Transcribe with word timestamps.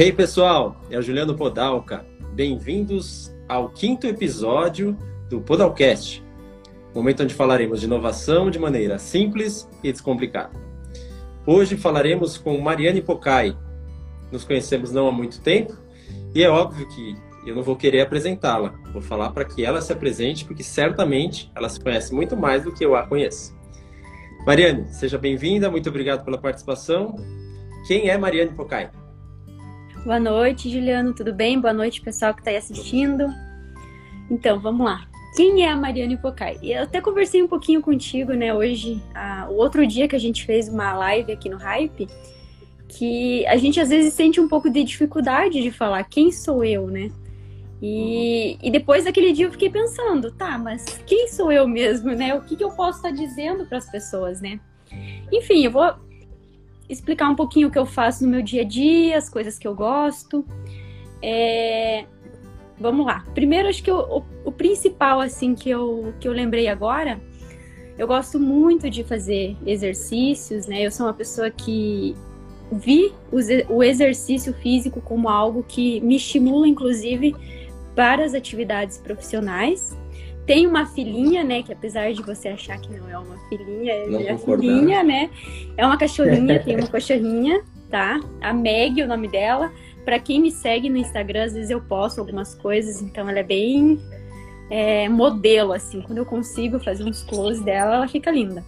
Hey 0.00 0.12
pessoal, 0.12 0.80
é 0.88 0.96
o 0.96 1.02
Juliano 1.02 1.34
Podalca. 1.34 2.06
Bem-vindos 2.32 3.34
ao 3.48 3.68
quinto 3.68 4.06
episódio 4.06 4.96
do 5.28 5.40
Podalcast, 5.40 6.24
momento 6.94 7.24
onde 7.24 7.34
falaremos 7.34 7.80
de 7.80 7.86
inovação 7.86 8.48
de 8.48 8.60
maneira 8.60 8.96
simples 9.00 9.68
e 9.82 9.90
descomplicada. 9.90 10.52
Hoje 11.44 11.76
falaremos 11.76 12.38
com 12.38 12.56
Mariane 12.60 13.02
Pocai. 13.02 13.58
Nos 14.30 14.44
conhecemos 14.44 14.92
não 14.92 15.08
há 15.08 15.10
muito 15.10 15.40
tempo 15.40 15.76
e 16.32 16.44
é 16.44 16.48
óbvio 16.48 16.86
que 16.90 17.16
eu 17.44 17.56
não 17.56 17.64
vou 17.64 17.74
querer 17.74 18.02
apresentá-la. 18.02 18.72
Vou 18.92 19.02
falar 19.02 19.32
para 19.32 19.44
que 19.44 19.64
ela 19.64 19.80
se 19.80 19.92
apresente, 19.92 20.44
porque 20.44 20.62
certamente 20.62 21.50
ela 21.56 21.68
se 21.68 21.80
conhece 21.80 22.14
muito 22.14 22.36
mais 22.36 22.62
do 22.62 22.72
que 22.72 22.86
eu 22.86 22.94
a 22.94 23.04
conheço. 23.04 23.52
Mariane, 24.46 24.86
seja 24.94 25.18
bem-vinda, 25.18 25.68
muito 25.68 25.88
obrigado 25.88 26.24
pela 26.24 26.38
participação. 26.38 27.16
Quem 27.88 28.08
é 28.08 28.16
Mariane 28.16 28.52
Pocai? 28.52 28.92
Boa 30.08 30.18
noite, 30.18 30.70
Juliano, 30.70 31.12
tudo 31.12 31.34
bem? 31.34 31.60
Boa 31.60 31.74
noite, 31.74 32.00
pessoal 32.00 32.32
que 32.32 32.40
está 32.40 32.50
aí 32.50 32.56
assistindo. 32.56 33.26
Então, 34.30 34.58
vamos 34.58 34.86
lá. 34.86 35.06
Quem 35.36 35.66
é 35.66 35.68
a 35.68 35.76
Mariane 35.76 36.16
Pocai? 36.16 36.58
Eu 36.62 36.84
até 36.84 36.98
conversei 36.98 37.42
um 37.42 37.46
pouquinho 37.46 37.82
contigo, 37.82 38.32
né, 38.32 38.54
hoje, 38.54 39.02
o 39.50 39.56
outro 39.56 39.86
dia 39.86 40.08
que 40.08 40.16
a 40.16 40.18
gente 40.18 40.46
fez 40.46 40.66
uma 40.66 40.94
live 40.94 41.30
aqui 41.30 41.50
no 41.50 41.58
Hype, 41.58 42.08
que 42.88 43.46
a 43.48 43.58
gente 43.58 43.78
às 43.78 43.90
vezes 43.90 44.14
sente 44.14 44.40
um 44.40 44.48
pouco 44.48 44.70
de 44.70 44.82
dificuldade 44.82 45.62
de 45.62 45.70
falar 45.70 46.02
quem 46.04 46.32
sou 46.32 46.64
eu, 46.64 46.86
né? 46.86 47.10
E, 47.82 48.56
e 48.62 48.70
depois 48.70 49.04
daquele 49.04 49.30
dia 49.34 49.44
eu 49.44 49.52
fiquei 49.52 49.68
pensando, 49.68 50.32
tá, 50.32 50.56
mas 50.56 50.86
quem 51.06 51.28
sou 51.28 51.52
eu 51.52 51.68
mesmo, 51.68 52.12
né? 52.12 52.34
O 52.34 52.40
que, 52.40 52.56
que 52.56 52.64
eu 52.64 52.70
posso 52.70 52.96
estar 52.96 53.10
dizendo 53.10 53.66
para 53.66 53.76
as 53.76 53.90
pessoas, 53.90 54.40
né? 54.40 54.58
Enfim, 55.30 55.66
eu 55.66 55.70
vou 55.70 56.07
explicar 56.88 57.28
um 57.28 57.34
pouquinho 57.34 57.68
o 57.68 57.70
que 57.70 57.78
eu 57.78 57.86
faço 57.86 58.24
no 58.24 58.30
meu 58.30 58.42
dia 58.42 58.62
a 58.62 58.64
dia, 58.64 59.18
as 59.18 59.28
coisas 59.28 59.58
que 59.58 59.66
eu 59.66 59.74
gosto. 59.74 60.44
É... 61.22 62.04
Vamos 62.80 63.04
lá. 63.06 63.24
Primeiro, 63.34 63.68
acho 63.68 63.82
que 63.82 63.90
o, 63.90 63.98
o, 63.98 64.24
o, 64.44 64.52
principal, 64.52 65.20
assim, 65.20 65.54
que 65.54 65.68
eu, 65.68 66.14
que 66.20 66.28
eu 66.28 66.32
lembrei 66.32 66.68
agora, 66.68 67.20
eu 67.98 68.06
gosto 68.06 68.38
muito 68.38 68.88
de 68.88 69.02
fazer 69.02 69.56
exercícios, 69.66 70.66
né? 70.66 70.82
Eu 70.82 70.90
sou 70.92 71.06
uma 71.06 71.14
pessoa 71.14 71.50
que 71.50 72.14
vi 72.70 73.12
o 73.68 73.82
exercício 73.82 74.52
físico 74.54 75.00
como 75.00 75.28
algo 75.28 75.64
que 75.66 76.00
me 76.02 76.16
estimula, 76.16 76.68
inclusive, 76.68 77.34
para 77.96 78.24
as 78.24 78.34
atividades 78.34 78.98
profissionais. 78.98 79.96
Tem 80.48 80.66
uma 80.66 80.86
filhinha, 80.86 81.44
né? 81.44 81.62
Que 81.62 81.74
apesar 81.74 82.10
de 82.10 82.22
você 82.22 82.48
achar 82.48 82.80
que 82.80 82.90
não 82.90 83.10
é 83.10 83.18
uma 83.18 83.36
filhinha, 83.50 83.92
é 83.92 84.06
não 84.06 84.18
minha 84.18 84.38
filhinha, 84.38 85.04
né? 85.04 85.28
É 85.76 85.84
uma 85.84 85.98
cachorrinha, 85.98 86.58
tem 86.64 86.74
uma 86.74 86.86
cachorrinha, 86.86 87.62
tá? 87.90 88.18
A 88.40 88.54
Meg, 88.54 89.02
o 89.02 89.06
nome 89.06 89.28
dela. 89.28 89.70
Para 90.06 90.18
quem 90.18 90.40
me 90.40 90.50
segue 90.50 90.88
no 90.88 90.96
Instagram, 90.96 91.44
às 91.44 91.52
vezes 91.52 91.68
eu 91.68 91.82
posto 91.82 92.18
algumas 92.18 92.54
coisas, 92.54 93.02
então 93.02 93.28
ela 93.28 93.40
é 93.40 93.42
bem 93.42 94.00
é, 94.70 95.06
modelo, 95.06 95.74
assim. 95.74 96.00
Quando 96.00 96.16
eu 96.16 96.24
consigo 96.24 96.80
fazer 96.80 97.04
uns 97.04 97.22
close 97.22 97.62
dela, 97.62 97.96
ela 97.96 98.08
fica 98.08 98.30
linda. 98.30 98.64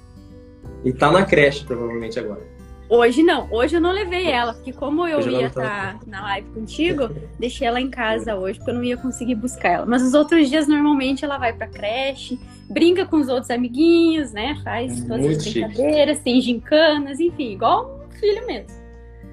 E 0.84 0.92
tá 0.92 1.10
na 1.10 1.24
creche, 1.24 1.64
provavelmente, 1.64 2.18
agora. 2.18 2.46
Hoje 2.90 3.22
não, 3.22 3.46
hoje 3.52 3.76
eu 3.76 3.80
não 3.80 3.92
levei 3.92 4.26
ela, 4.26 4.52
porque 4.52 4.72
como 4.72 5.06
eu 5.06 5.20
ia 5.20 5.46
estar 5.46 5.96
tá 5.96 6.00
na 6.08 6.22
live 6.22 6.50
contigo, 6.50 7.08
deixei 7.38 7.64
ela 7.64 7.80
em 7.80 7.88
casa 7.88 8.34
hoje, 8.34 8.58
porque 8.58 8.72
eu 8.72 8.74
não 8.74 8.82
ia 8.82 8.96
conseguir 8.96 9.36
buscar 9.36 9.68
ela. 9.68 9.86
Mas 9.86 10.02
os 10.02 10.12
outros 10.12 10.50
dias, 10.50 10.66
normalmente, 10.66 11.24
ela 11.24 11.38
vai 11.38 11.52
pra 11.52 11.68
creche, 11.68 12.36
brinca 12.68 13.06
com 13.06 13.18
os 13.18 13.28
outros 13.28 13.48
amiguinhos, 13.48 14.32
né? 14.32 14.60
Faz 14.64 15.04
todas 15.04 15.24
as 15.24 15.44
brincadeiras, 15.44 16.16
chique. 16.16 16.24
tem 16.24 16.40
gincanas, 16.40 17.20
enfim, 17.20 17.52
igual 17.52 18.08
um 18.08 18.10
filho 18.10 18.44
mesmo. 18.44 18.76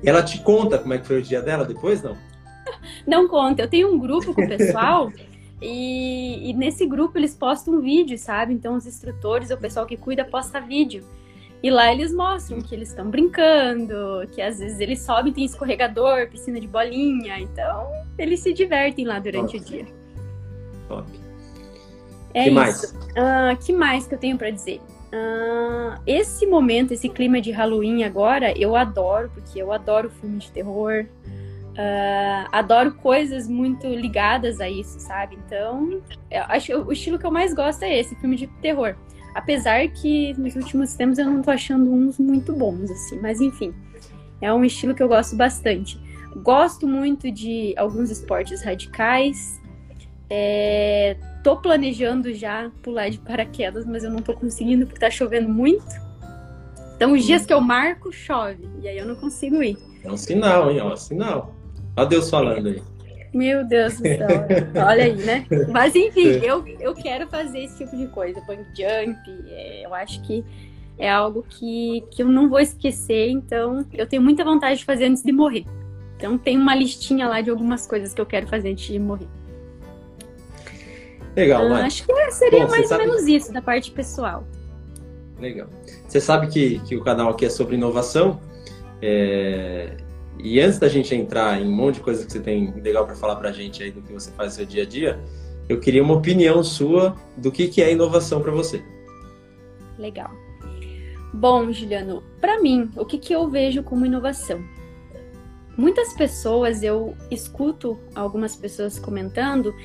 E 0.04 0.08
ela 0.08 0.22
te 0.22 0.40
conta 0.42 0.78
como 0.78 0.94
é 0.94 1.00
que 1.00 1.08
foi 1.08 1.18
o 1.18 1.22
dia 1.24 1.42
dela 1.42 1.66
depois, 1.66 2.04
não? 2.04 2.16
não 3.08 3.28
conta. 3.28 3.64
Eu 3.64 3.68
tenho 3.68 3.92
um 3.92 3.98
grupo 3.98 4.36
com 4.36 4.44
o 4.44 4.48
pessoal. 4.48 5.12
e, 5.60 6.48
e 6.48 6.54
nesse 6.54 6.86
grupo 6.86 7.18
eles 7.18 7.34
postam 7.34 7.74
um 7.74 7.82
vídeo, 7.82 8.20
sabe? 8.20 8.54
Então 8.54 8.76
os 8.76 8.86
instrutores, 8.86 9.50
o 9.50 9.58
pessoal 9.58 9.88
que 9.88 9.98
cuida, 9.98 10.24
posta 10.24 10.62
vídeo. 10.62 11.04
E 11.62 11.72
lá 11.72 11.92
eles 11.92 12.14
mostram 12.14 12.62
que 12.62 12.74
eles 12.74 12.90
estão 12.90 13.10
brincando, 13.10 14.28
que 14.32 14.42
às 14.42 14.60
vezes 14.60 14.80
eles 14.80 15.02
sobem, 15.02 15.34
tem 15.34 15.46
escorregador, 15.46 16.30
piscina 16.30 16.60
de 16.60 16.68
bolinha. 16.68 17.40
Então, 17.40 17.90
eles 18.18 18.42
se 18.42 18.54
divertem 18.54 19.06
lá 19.06 19.20
durante 19.20 19.58
Top. 19.58 19.58
o 19.58 19.66
dia. 19.66 19.86
Top. 20.88 21.28
É 22.34 22.44
que 22.44 22.50
isso. 22.50 22.56
mais? 22.56 22.84
Uh, 22.84 23.66
que 23.66 23.74
mais 23.74 24.08
que 24.08 24.14
eu 24.14 24.20
tenho 24.20 24.38
para 24.38 24.52
dizer? 24.52 24.80
Uh, 25.08 26.00
esse 26.06 26.46
momento, 26.46 26.94
esse 26.94 27.10
clima 27.10 27.42
de 27.42 27.52
Halloween 27.52 28.04
agora, 28.04 28.54
eu 28.58 28.76
adoro, 28.76 29.32
porque 29.34 29.60
eu 29.60 29.72
adoro 29.72 30.10
filme 30.10 30.38
de 30.38 30.52
terror. 30.52 31.06
Uh, 31.72 32.48
adoro 32.52 32.94
coisas 32.94 33.48
muito 33.48 33.88
ligadas 33.88 34.60
a 34.60 34.70
isso, 34.70 35.00
sabe? 35.00 35.38
Então, 35.46 36.02
acho 36.50 36.68
que 36.68 36.76
o 36.76 36.92
estilo 36.92 37.18
que 37.18 37.26
eu 37.26 37.32
mais 37.32 37.54
gosto 37.54 37.84
é 37.84 38.00
esse, 38.00 38.16
filme 38.16 38.36
de 38.36 38.48
terror. 38.62 38.96
Apesar 39.38 39.88
que 39.90 40.34
nos 40.34 40.56
últimos 40.56 40.96
tempos 40.96 41.20
eu 41.20 41.26
não 41.26 41.44
tô 41.44 41.52
achando 41.52 41.94
uns 41.94 42.18
muito 42.18 42.54
bons, 42.54 42.90
assim. 42.90 43.20
Mas 43.22 43.40
enfim, 43.40 43.72
é 44.42 44.52
um 44.52 44.66
estilo 44.66 44.96
que 44.96 45.04
eu 45.04 45.08
gosto 45.08 45.36
bastante. 45.36 46.02
Gosto 46.38 46.88
muito 46.88 47.32
de 47.32 47.72
alguns 47.78 48.10
esportes 48.10 48.64
radicais. 48.64 49.62
É, 50.28 51.18
tô 51.44 51.56
planejando 51.56 52.34
já 52.34 52.72
pular 52.82 53.10
de 53.10 53.20
paraquedas, 53.20 53.86
mas 53.86 54.04
eu 54.04 54.10
não 54.10 54.24
tô 54.24 54.34
conseguindo 54.34 54.88
porque 54.88 55.00
tá 55.00 55.12
chovendo 55.12 55.50
muito. 55.50 55.86
Então, 56.96 57.14
os 57.14 57.24
dias 57.24 57.46
que 57.46 57.54
eu 57.54 57.62
marco, 57.62 58.12
chove. 58.12 58.68
E 58.82 58.88
aí 58.88 58.98
eu 58.98 59.06
não 59.06 59.16
consigo 59.16 59.62
ir. 59.62 59.78
É 60.04 60.12
um 60.12 60.18
sinal, 60.18 60.72
hein? 60.72 60.80
É 60.80 60.84
um 60.84 60.96
sinal. 60.96 61.54
Olha 61.96 62.08
Deus 62.08 62.28
falando 62.28 62.70
aí. 62.70 62.82
Meu 63.38 63.64
Deus 63.64 63.98
do 63.98 64.02
céu. 64.02 64.28
Olha 64.84 65.04
aí, 65.04 65.16
né? 65.16 65.46
Mas 65.70 65.96
enfim, 65.96 66.40
eu, 66.44 66.66
eu 66.80 66.96
quero 66.96 67.28
fazer 67.28 67.60
esse 67.60 67.78
tipo 67.78 67.96
de 67.96 68.08
coisa. 68.08 68.42
Bang 68.42 68.64
jump, 68.74 69.20
é, 69.48 69.86
eu 69.86 69.94
acho 69.94 70.20
que 70.24 70.44
é 70.98 71.08
algo 71.08 71.46
que, 71.48 72.04
que 72.10 72.24
eu 72.24 72.28
não 72.28 72.50
vou 72.50 72.60
esquecer. 72.60 73.30
Então, 73.30 73.86
eu 73.94 74.08
tenho 74.08 74.24
muita 74.24 74.44
vontade 74.44 74.80
de 74.80 74.86
fazer 74.86 75.06
antes 75.06 75.22
de 75.22 75.32
morrer. 75.32 75.66
Então, 76.18 76.36
tem 76.36 76.58
uma 76.58 76.74
listinha 76.74 77.28
lá 77.28 77.40
de 77.42 77.52
algumas 77.52 77.86
coisas 77.86 78.12
que 78.12 78.20
eu 78.20 78.26
quero 78.26 78.48
fazer 78.48 78.72
antes 78.72 78.88
de 78.88 78.98
morrer. 78.98 79.28
Legal, 81.36 81.62
ah, 81.68 81.86
Acho 81.86 82.04
que 82.04 82.32
seria 82.32 82.66
Bom, 82.66 82.72
mais 82.72 82.90
ou 82.90 82.98
menos 82.98 83.28
isso, 83.28 83.54
da 83.54 83.62
parte 83.62 83.92
pessoal. 83.92 84.44
Legal. 85.40 85.68
Você 86.08 86.20
sabe 86.20 86.48
que, 86.48 86.80
que 86.80 86.96
o 86.96 87.04
canal 87.04 87.30
aqui 87.30 87.46
é 87.46 87.50
sobre 87.52 87.76
inovação. 87.76 88.42
É, 89.00 89.96
e 90.40 90.60
antes 90.60 90.80
da 90.80 90.88
gente 90.88 91.14
entrar 91.16 91.62
em 91.62 91.68
um 91.68 91.72
monte 91.72 91.96
de 91.96 92.02
coisas 92.02 92.26
que 92.26 92.32
você 92.32 92.40
tem 92.40 92.72
legal 92.82 93.06
para 93.06 93.16
falar 93.16 93.36
para 93.38 93.50
a 93.50 93.52
gente 93.52 93.82
aí 93.84 93.92
do 93.92 94.02
que 94.02 94.14
você 94.14 94.32
faz 94.32 94.54
no 94.54 94.56
seu 94.58 94.66
dia 94.66 94.84
a 94.84 94.86
dia, 94.86 95.20
eu 95.68 95.80
queria 95.80 96.04
uma 96.04 96.14
opinião 96.14 96.64
sua 96.64 97.16
do 97.36 97.52
que, 97.52 97.68
que 97.68 97.82
é 97.82 97.92
inovação 97.92 98.42
para 98.42 98.52
você. 98.52 98.84
Legal. 99.98 100.32
Bom, 101.34 101.72
Juliano, 101.72 102.24
para 102.40 102.62
mim, 102.62 102.90
o 102.96 103.06
que, 103.06 103.18
que 103.18 103.34
eu 103.34 103.50
vejo 103.50 103.84
como 103.84 104.06
inovação? 104.06 104.64
Muitas 105.78 106.14
pessoas, 106.14 106.82
eu 106.82 107.16
escuto 107.30 108.00
algumas 108.16 108.56
pessoas 108.56 108.98
comentando 108.98 109.76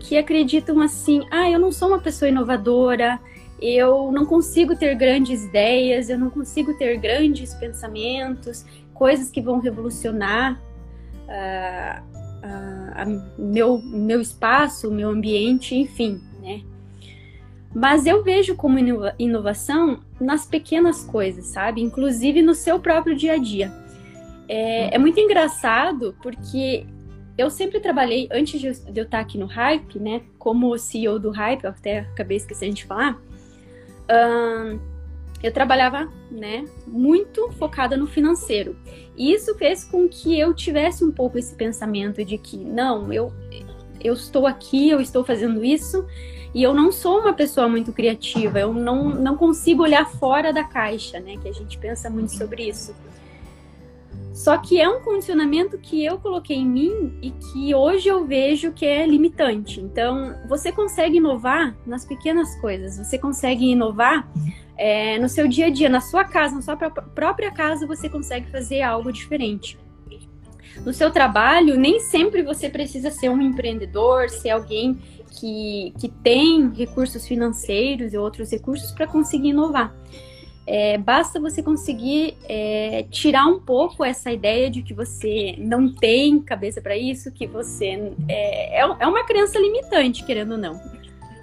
que 0.00 0.16
acreditam 0.16 0.80
assim: 0.80 1.22
ah, 1.30 1.50
eu 1.50 1.58
não 1.58 1.70
sou 1.70 1.88
uma 1.88 2.00
pessoa 2.00 2.28
inovadora, 2.28 3.20
eu 3.60 4.10
não 4.10 4.26
consigo 4.26 4.76
ter 4.76 4.94
grandes 4.94 5.44
ideias, 5.44 6.08
eu 6.08 6.18
não 6.18 6.30
consigo 6.30 6.74
ter 6.74 6.96
grandes 6.98 7.54
pensamentos, 7.54 8.64
coisas 8.98 9.30
que 9.30 9.40
vão 9.40 9.60
revolucionar 9.60 10.60
uh, 11.28 12.02
uh, 12.42 13.42
meu, 13.42 13.78
meu 13.82 14.20
espaço, 14.20 14.90
meu 14.90 15.10
ambiente, 15.10 15.74
enfim, 15.74 16.20
né? 16.40 16.62
Mas 17.74 18.06
eu 18.06 18.22
vejo 18.22 18.56
como 18.56 18.78
inovação 19.18 20.00
nas 20.18 20.46
pequenas 20.46 21.04
coisas, 21.04 21.46
sabe? 21.46 21.82
Inclusive 21.82 22.40
no 22.40 22.54
seu 22.54 22.80
próprio 22.80 23.14
dia 23.14 23.34
a 23.34 23.36
dia. 23.36 23.70
É, 24.48 24.94
é 24.94 24.98
muito 24.98 25.20
engraçado 25.20 26.16
porque 26.22 26.86
eu 27.36 27.50
sempre 27.50 27.78
trabalhei, 27.80 28.28
antes 28.32 28.58
de 28.58 28.68
eu, 28.68 29.04
estar 29.04 29.20
aqui 29.20 29.36
no 29.36 29.44
Hype, 29.44 29.98
né? 29.98 30.22
Como 30.38 30.76
CEO 30.78 31.18
do 31.18 31.30
Hype, 31.30 31.64
eu 31.64 31.70
até 31.70 31.98
acabei 31.98 32.38
esquecendo 32.38 32.74
de 32.74 32.86
falar. 32.86 33.20
Uh, 34.08 34.80
eu 35.46 35.52
trabalhava, 35.52 36.12
né, 36.30 36.64
muito 36.86 37.50
focada 37.52 37.96
no 37.96 38.06
financeiro. 38.06 38.76
E 39.16 39.32
isso 39.32 39.54
fez 39.56 39.84
com 39.84 40.08
que 40.08 40.38
eu 40.38 40.52
tivesse 40.54 41.04
um 41.04 41.10
pouco 41.10 41.38
esse 41.38 41.54
pensamento 41.54 42.24
de 42.24 42.36
que 42.36 42.56
não, 42.56 43.12
eu 43.12 43.32
eu 44.00 44.12
estou 44.12 44.46
aqui, 44.46 44.90
eu 44.90 45.00
estou 45.00 45.24
fazendo 45.24 45.64
isso, 45.64 46.06
e 46.54 46.62
eu 46.62 46.72
não 46.72 46.92
sou 46.92 47.20
uma 47.20 47.32
pessoa 47.32 47.68
muito 47.68 47.92
criativa, 47.92 48.58
eu 48.58 48.72
não, 48.72 49.08
não 49.10 49.36
consigo 49.36 49.82
olhar 49.82 50.08
fora 50.08 50.52
da 50.52 50.64
caixa, 50.64 51.18
né? 51.20 51.36
Que 51.36 51.48
a 51.48 51.52
gente 51.52 51.76
pensa 51.76 52.08
muito 52.08 52.32
sobre 52.32 52.68
isso. 52.68 52.94
Só 54.36 54.58
que 54.58 54.78
é 54.78 54.86
um 54.86 55.00
condicionamento 55.00 55.78
que 55.78 56.04
eu 56.04 56.18
coloquei 56.18 56.58
em 56.58 56.66
mim 56.66 57.18
e 57.22 57.30
que 57.30 57.74
hoje 57.74 58.06
eu 58.06 58.26
vejo 58.26 58.70
que 58.70 58.84
é 58.84 59.06
limitante. 59.06 59.80
Então, 59.80 60.38
você 60.46 60.70
consegue 60.70 61.16
inovar 61.16 61.74
nas 61.86 62.04
pequenas 62.04 62.54
coisas, 62.60 62.98
você 62.98 63.16
consegue 63.16 63.64
inovar 63.64 64.30
é, 64.76 65.18
no 65.18 65.26
seu 65.26 65.48
dia 65.48 65.68
a 65.68 65.70
dia, 65.70 65.88
na 65.88 66.02
sua 66.02 66.22
casa, 66.22 66.54
na 66.54 66.60
sua 66.60 66.76
própria 66.76 67.50
casa, 67.50 67.86
você 67.86 68.10
consegue 68.10 68.50
fazer 68.50 68.82
algo 68.82 69.10
diferente. 69.10 69.78
no 70.84 70.92
seu 70.92 71.10
trabalho, 71.10 71.78
nem 71.78 71.98
sempre 72.00 72.42
você 72.42 72.68
precisa 72.68 73.10
ser 73.10 73.30
um 73.30 73.40
empreendedor, 73.40 74.28
ser 74.28 74.50
alguém 74.50 74.98
que, 75.30 75.94
que 75.98 76.10
tem 76.10 76.70
recursos 76.74 77.26
financeiros 77.26 78.12
e 78.12 78.18
outros 78.18 78.50
recursos 78.50 78.90
para 78.90 79.06
conseguir 79.06 79.48
inovar. 79.48 79.94
É, 80.66 80.98
basta 80.98 81.38
você 81.38 81.62
conseguir 81.62 82.36
é, 82.48 83.04
tirar 83.10 83.46
um 83.46 83.60
pouco 83.60 84.04
essa 84.04 84.32
ideia 84.32 84.68
de 84.68 84.82
que 84.82 84.92
você 84.92 85.54
não 85.58 85.92
tem 85.92 86.40
cabeça 86.40 86.80
para 86.80 86.96
isso, 86.96 87.30
que 87.30 87.46
você 87.46 88.12
é, 88.28 88.80
é, 88.80 88.96
é 88.98 89.06
uma 89.06 89.24
crença 89.24 89.58
limitante, 89.58 90.24
querendo 90.24 90.52
ou 90.52 90.58
não 90.58 90.96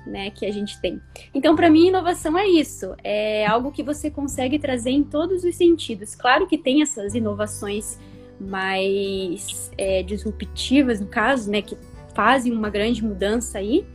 né, 0.06 0.30
que 0.32 0.46
a 0.46 0.52
gente 0.52 0.80
tem. 0.82 1.02
Então, 1.34 1.56
para 1.56 1.70
mim, 1.70 1.88
inovação 1.88 2.38
é 2.38 2.48
isso, 2.48 2.94
é 3.04 3.46
algo 3.46 3.72
que 3.72 3.84
você 3.84 4.10
consegue 4.10 4.60
trazer 4.60 4.92
em 4.92 5.04
todos 5.04 5.44
os 5.44 5.56
sentidos. 5.56 6.16
Claro 6.16 6.48
que 6.48 6.58
tem 6.58 6.82
essas 6.82 7.16
inovações 7.16 7.98
mais 8.40 9.72
é, 9.78 10.04
disruptivas, 10.04 11.00
no 11.00 11.08
caso, 11.08 11.50
né, 11.50 11.62
que 11.62 11.78
fazem 12.14 12.52
uma 12.52 12.70
grande 12.70 13.04
mudança 13.04 13.58
aí 13.58 13.86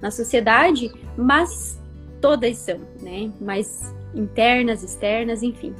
na 0.00 0.10
sociedade, 0.10 0.92
mas 1.16 1.80
todas 2.20 2.56
são, 2.58 2.80
né, 3.02 3.30
mais 3.40 3.94
internas, 4.16 4.82
externas, 4.82 5.42
enfim. 5.42 5.74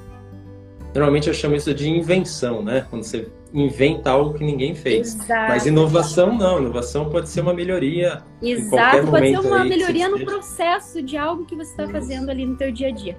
Normalmente 0.94 1.28
eu 1.28 1.34
chamo 1.34 1.56
isso 1.56 1.74
de 1.74 1.88
invenção, 1.88 2.62
né? 2.62 2.86
Quando 2.88 3.02
você 3.02 3.28
inventa 3.52 4.10
algo 4.10 4.34
que 4.34 4.44
ninguém 4.44 4.74
fez. 4.74 5.14
Exato. 5.14 5.48
Mas 5.48 5.66
inovação 5.66 6.36
não, 6.36 6.58
inovação 6.58 7.10
pode 7.10 7.28
ser 7.28 7.40
uma 7.40 7.54
melhoria. 7.54 8.22
Exato, 8.42 9.06
pode 9.06 9.30
ser 9.30 9.40
uma 9.40 9.64
melhoria 9.64 10.08
no 10.08 10.24
processo 10.24 11.02
de 11.02 11.16
algo 11.16 11.44
que 11.44 11.54
você 11.54 11.70
está 11.70 11.88
fazendo 11.88 12.30
ali 12.30 12.46
no 12.46 12.56
teu 12.56 12.70
dia 12.72 12.88
a 12.88 12.90
dia. 12.90 13.16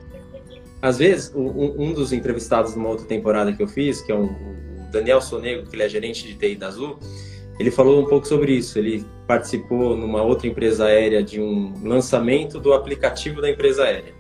Às 0.82 1.00
vezes, 1.00 1.34
um, 1.36 1.74
um, 1.82 1.94
dos 1.94 2.14
entrevistados 2.14 2.76
numa 2.76 2.90
outra 2.90 3.06
temporada 3.06 3.52
que 3.52 3.62
eu 3.62 3.68
fiz, 3.68 4.02
que 4.02 4.12
é 4.12 4.16
o 4.16 4.30
Daniel 4.92 5.22
Sonego, 5.22 5.68
que 5.68 5.76
ele 5.76 5.84
é 5.84 5.90
gerente 5.90 6.26
de 6.26 6.36
TI 6.36 6.56
da 6.56 6.68
Azul, 6.68 7.00
ele 7.60 7.72
falou 7.72 8.02
um 8.02 8.06
pouco 8.06 8.28
sobre 8.28 8.54
isso. 8.54 8.78
Ele 8.78 9.04
participou 9.26 9.98
numa 9.98 10.22
outra 10.22 10.48
empresa 10.48 10.86
aérea 10.86 11.24
de 11.24 11.42
um 11.42 11.74
lançamento 11.84 12.60
do 12.60 12.74
aplicativo 12.74 13.42
da 13.42 13.50
empresa 13.50 13.84
aérea, 13.84 14.14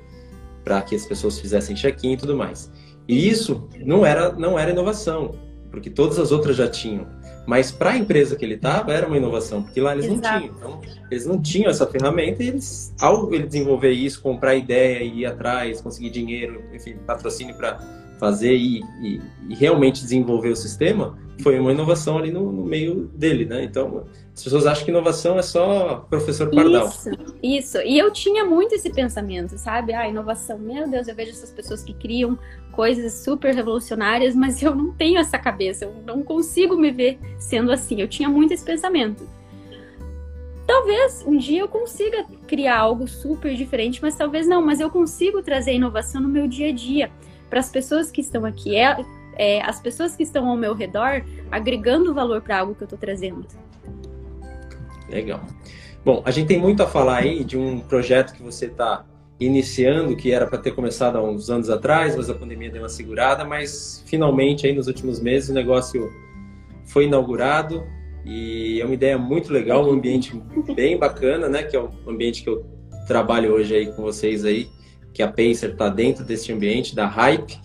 para 0.67 0.81
que 0.81 0.93
as 0.93 1.05
pessoas 1.05 1.39
fizessem 1.39 1.73
check-in 1.75 2.13
e 2.13 2.17
tudo 2.17 2.35
mais. 2.35 2.69
E 3.07 3.29
isso 3.29 3.69
não 3.79 4.05
era, 4.05 4.33
não 4.33 4.59
era 4.59 4.71
inovação 4.71 5.47
porque 5.69 5.89
todas 5.89 6.17
as 6.17 6.31
outras 6.31 6.55
já 6.55 6.67
tinham. 6.67 7.05
Mas 7.45 7.71
para 7.71 7.91
a 7.91 7.97
empresa 7.97 8.35
que 8.35 8.43
ele 8.43 8.55
estava, 8.55 8.91
era 8.91 9.07
uma 9.07 9.15
inovação, 9.15 9.63
porque 9.63 9.79
lá 9.79 9.93
eles 9.93 10.05
Exato. 10.05 10.21
não 10.21 10.39
tinham. 10.39 10.55
Então, 10.57 10.81
eles 11.09 11.25
não 11.25 11.41
tinham 11.41 11.69
essa 11.69 11.87
ferramenta 11.87 12.43
e 12.43 12.47
eles, 12.47 12.93
ao 12.99 13.33
ele 13.33 13.45
desenvolver 13.45 13.91
isso, 13.91 14.21
comprar 14.21 14.55
ideia, 14.55 15.03
ir 15.03 15.25
atrás, 15.25 15.79
conseguir 15.79 16.09
dinheiro, 16.09 16.61
enfim, 16.73 16.95
patrocínio 17.05 17.55
para 17.55 17.79
fazer 18.19 18.55
e, 18.55 18.81
e, 19.01 19.21
e, 19.49 19.55
realmente 19.55 20.01
desenvolver 20.01 20.49
o 20.49 20.55
sistema, 20.55 21.17
foi 21.41 21.59
uma 21.59 21.71
inovação 21.71 22.17
ali 22.17 22.31
no, 22.31 22.51
no, 22.51 22.65
meio 22.65 23.09
dele, 23.15 23.45
né? 23.45 23.63
Então, 23.63 24.05
as 24.37 24.43
pessoas 24.43 24.67
acham 24.67 24.85
que 24.85 24.91
inovação 24.91 25.39
é 25.39 25.41
só 25.41 26.05
professor 26.11 26.51
Pardal. 26.51 26.85
Isso, 26.85 27.09
isso. 27.41 27.77
E 27.79 27.97
eu 27.97 28.11
tinha 28.11 28.45
muito 28.45 28.75
esse 28.75 28.87
pensamento, 28.91 29.57
sabe? 29.57 29.95
Ah, 29.95 30.07
inovação, 30.07 30.59
meu 30.59 30.87
Deus, 30.87 31.07
eu 31.07 31.15
vejo 31.15 31.31
essas 31.31 31.49
pessoas 31.49 31.83
que 31.83 31.91
criam 31.91 32.37
coisas 32.71 33.13
super 33.13 33.55
revolucionárias, 33.55 34.35
mas 34.35 34.61
eu 34.61 34.75
não 34.75 34.91
tenho 34.93 35.17
essa 35.17 35.39
cabeça, 35.39 35.85
eu 35.85 35.95
não 36.05 36.21
consigo 36.21 36.77
me 36.77 36.91
ver 36.91 37.17
sendo 37.39 37.71
assim. 37.71 37.99
Eu 37.99 38.07
tinha 38.07 38.29
muito 38.29 38.53
esse 38.53 38.63
pensamento. 38.63 39.27
Talvez 40.67 41.23
um 41.25 41.35
dia 41.35 41.61
eu 41.61 41.67
consiga 41.67 42.23
criar 42.45 42.77
algo 42.77 43.07
super 43.07 43.55
diferente, 43.55 43.99
mas 44.03 44.15
talvez 44.15 44.45
não, 44.45 44.63
mas 44.63 44.79
eu 44.79 44.91
consigo 44.91 45.41
trazer 45.41 45.73
inovação 45.73 46.21
no 46.21 46.29
meu 46.29 46.47
dia 46.47 46.69
a 46.69 46.71
dia 46.71 47.09
para 47.49 47.59
as 47.59 47.71
pessoas 47.71 48.11
que 48.11 48.21
estão 48.21 48.45
aqui, 48.45 48.75
é, 48.75 49.03
é, 49.33 49.61
as 49.63 49.79
pessoas 49.79 50.15
que 50.15 50.21
estão 50.21 50.47
ao 50.47 50.55
meu 50.55 50.75
redor, 50.75 51.23
agregando 51.49 52.13
valor 52.13 52.39
para 52.39 52.59
algo 52.59 52.75
que 52.75 52.83
eu 52.83 52.85
estou 52.85 52.99
trazendo. 52.99 53.43
Legal. 55.09 55.41
Bom, 56.03 56.21
a 56.25 56.31
gente 56.31 56.47
tem 56.47 56.59
muito 56.59 56.81
a 56.83 56.87
falar 56.87 57.17
aí 57.17 57.43
de 57.43 57.57
um 57.57 57.79
projeto 57.79 58.33
que 58.33 58.41
você 58.41 58.67
está 58.67 59.05
iniciando, 59.39 60.15
que 60.15 60.31
era 60.31 60.47
para 60.47 60.57
ter 60.57 60.71
começado 60.71 61.17
há 61.17 61.21
uns 61.21 61.49
anos 61.49 61.69
atrás, 61.69 62.15
mas 62.15 62.29
a 62.29 62.33
pandemia 62.33 62.71
deu 62.71 62.81
uma 62.81 62.89
segurada, 62.89 63.45
mas 63.45 64.03
finalmente 64.07 64.65
aí 64.65 64.73
nos 64.73 64.87
últimos 64.87 65.19
meses 65.19 65.49
o 65.49 65.53
negócio 65.53 66.09
foi 66.85 67.05
inaugurado 67.05 67.83
e 68.25 68.81
é 68.81 68.85
uma 68.85 68.93
ideia 68.93 69.17
muito 69.17 69.53
legal, 69.53 69.87
um 69.87 69.91
ambiente 69.91 70.33
bem 70.75 70.97
bacana, 70.97 71.47
né? 71.47 71.63
Que 71.63 71.75
é 71.75 71.79
o 71.79 71.89
ambiente 72.07 72.43
que 72.43 72.49
eu 72.49 72.65
trabalho 73.07 73.53
hoje 73.53 73.75
aí 73.75 73.91
com 73.93 74.01
vocês 74.01 74.43
aí 74.43 74.69
que 75.13 75.23
a 75.23 75.27
Pacer 75.27 75.71
está 75.71 75.89
dentro 75.89 76.23
desse 76.23 76.51
ambiente 76.51 76.95
da 76.95 77.07
hype. 77.07 77.59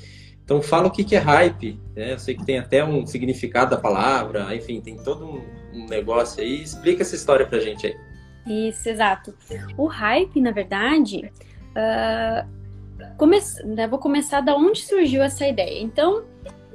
Então 0.44 0.60
fala 0.60 0.88
o 0.88 0.90
que, 0.90 1.04
que 1.04 1.16
é 1.16 1.18
hype, 1.18 1.80
né? 1.94 2.12
Eu 2.12 2.18
sei 2.18 2.34
que 2.34 2.44
tem 2.44 2.58
até 2.58 2.84
um 2.84 3.06
significado 3.06 3.70
da 3.70 3.76
palavra, 3.76 4.54
enfim, 4.54 4.80
tem 4.80 4.96
todo 4.96 5.24
um, 5.24 5.42
um 5.72 5.86
negócio 5.86 6.42
aí. 6.42 6.62
Explica 6.62 7.02
essa 7.02 7.14
história 7.14 7.46
pra 7.46 7.58
gente 7.58 7.86
aí. 7.86 8.68
Isso, 8.68 8.88
exato. 8.88 9.34
O 9.76 9.86
hype, 9.86 10.40
na 10.40 10.50
verdade, 10.50 11.30
uh, 11.76 13.16
come... 13.16 13.38
né, 13.64 13.86
vou 13.86 13.98
começar 13.98 14.40
da 14.40 14.56
onde 14.56 14.82
surgiu 14.82 15.22
essa 15.22 15.46
ideia. 15.46 15.80
Então, 15.80 16.24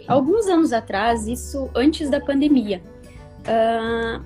alguns 0.07 0.47
anos 0.47 0.71
atrás, 0.71 1.27
isso 1.27 1.69
antes 1.75 2.09
da 2.09 2.19
pandemia, 2.19 2.81
uh, 3.41 4.23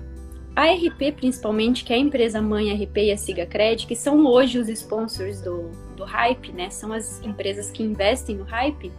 a 0.54 0.66
RP, 0.66 1.12
principalmente, 1.16 1.82
que 1.82 1.92
é 1.92 1.96
a 1.96 1.98
empresa 1.98 2.40
mãe 2.40 2.72
RP 2.72 2.98
e 2.98 3.12
a 3.12 3.16
SigaCred, 3.16 3.86
que 3.86 3.96
são 3.96 4.24
hoje 4.26 4.58
os 4.58 4.68
sponsors 4.68 5.40
do, 5.40 5.70
do 5.96 6.04
Hype, 6.04 6.52
né? 6.52 6.68
São 6.70 6.92
as 6.92 7.22
empresas 7.22 7.70
que 7.70 7.82
investem 7.82 8.36
no 8.36 8.44
Hype. 8.44 8.92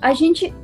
A 0.00 0.14
gente 0.14 0.54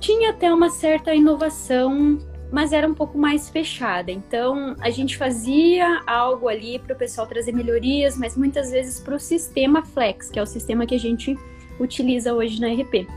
tinha 0.00 0.30
até 0.30 0.52
uma 0.52 0.70
certa 0.70 1.14
inovação, 1.14 2.18
mas 2.54 2.72
era 2.72 2.86
um 2.86 2.94
pouco 2.94 3.18
mais 3.18 3.50
fechada. 3.50 4.12
Então, 4.12 4.76
a 4.80 4.88
gente 4.88 5.16
fazia 5.16 6.02
algo 6.06 6.48
ali 6.48 6.78
para 6.78 6.94
o 6.94 6.96
pessoal 6.96 7.26
trazer 7.26 7.50
melhorias, 7.50 8.16
mas 8.16 8.36
muitas 8.36 8.70
vezes 8.70 9.00
para 9.00 9.16
o 9.16 9.18
sistema 9.18 9.84
Flex, 9.84 10.30
que 10.30 10.38
é 10.38 10.42
o 10.42 10.46
sistema 10.46 10.86
que 10.86 10.94
a 10.94 10.98
gente 10.98 11.36
utiliza 11.80 12.32
hoje 12.32 12.60
na 12.60 12.68
RP 12.68 13.08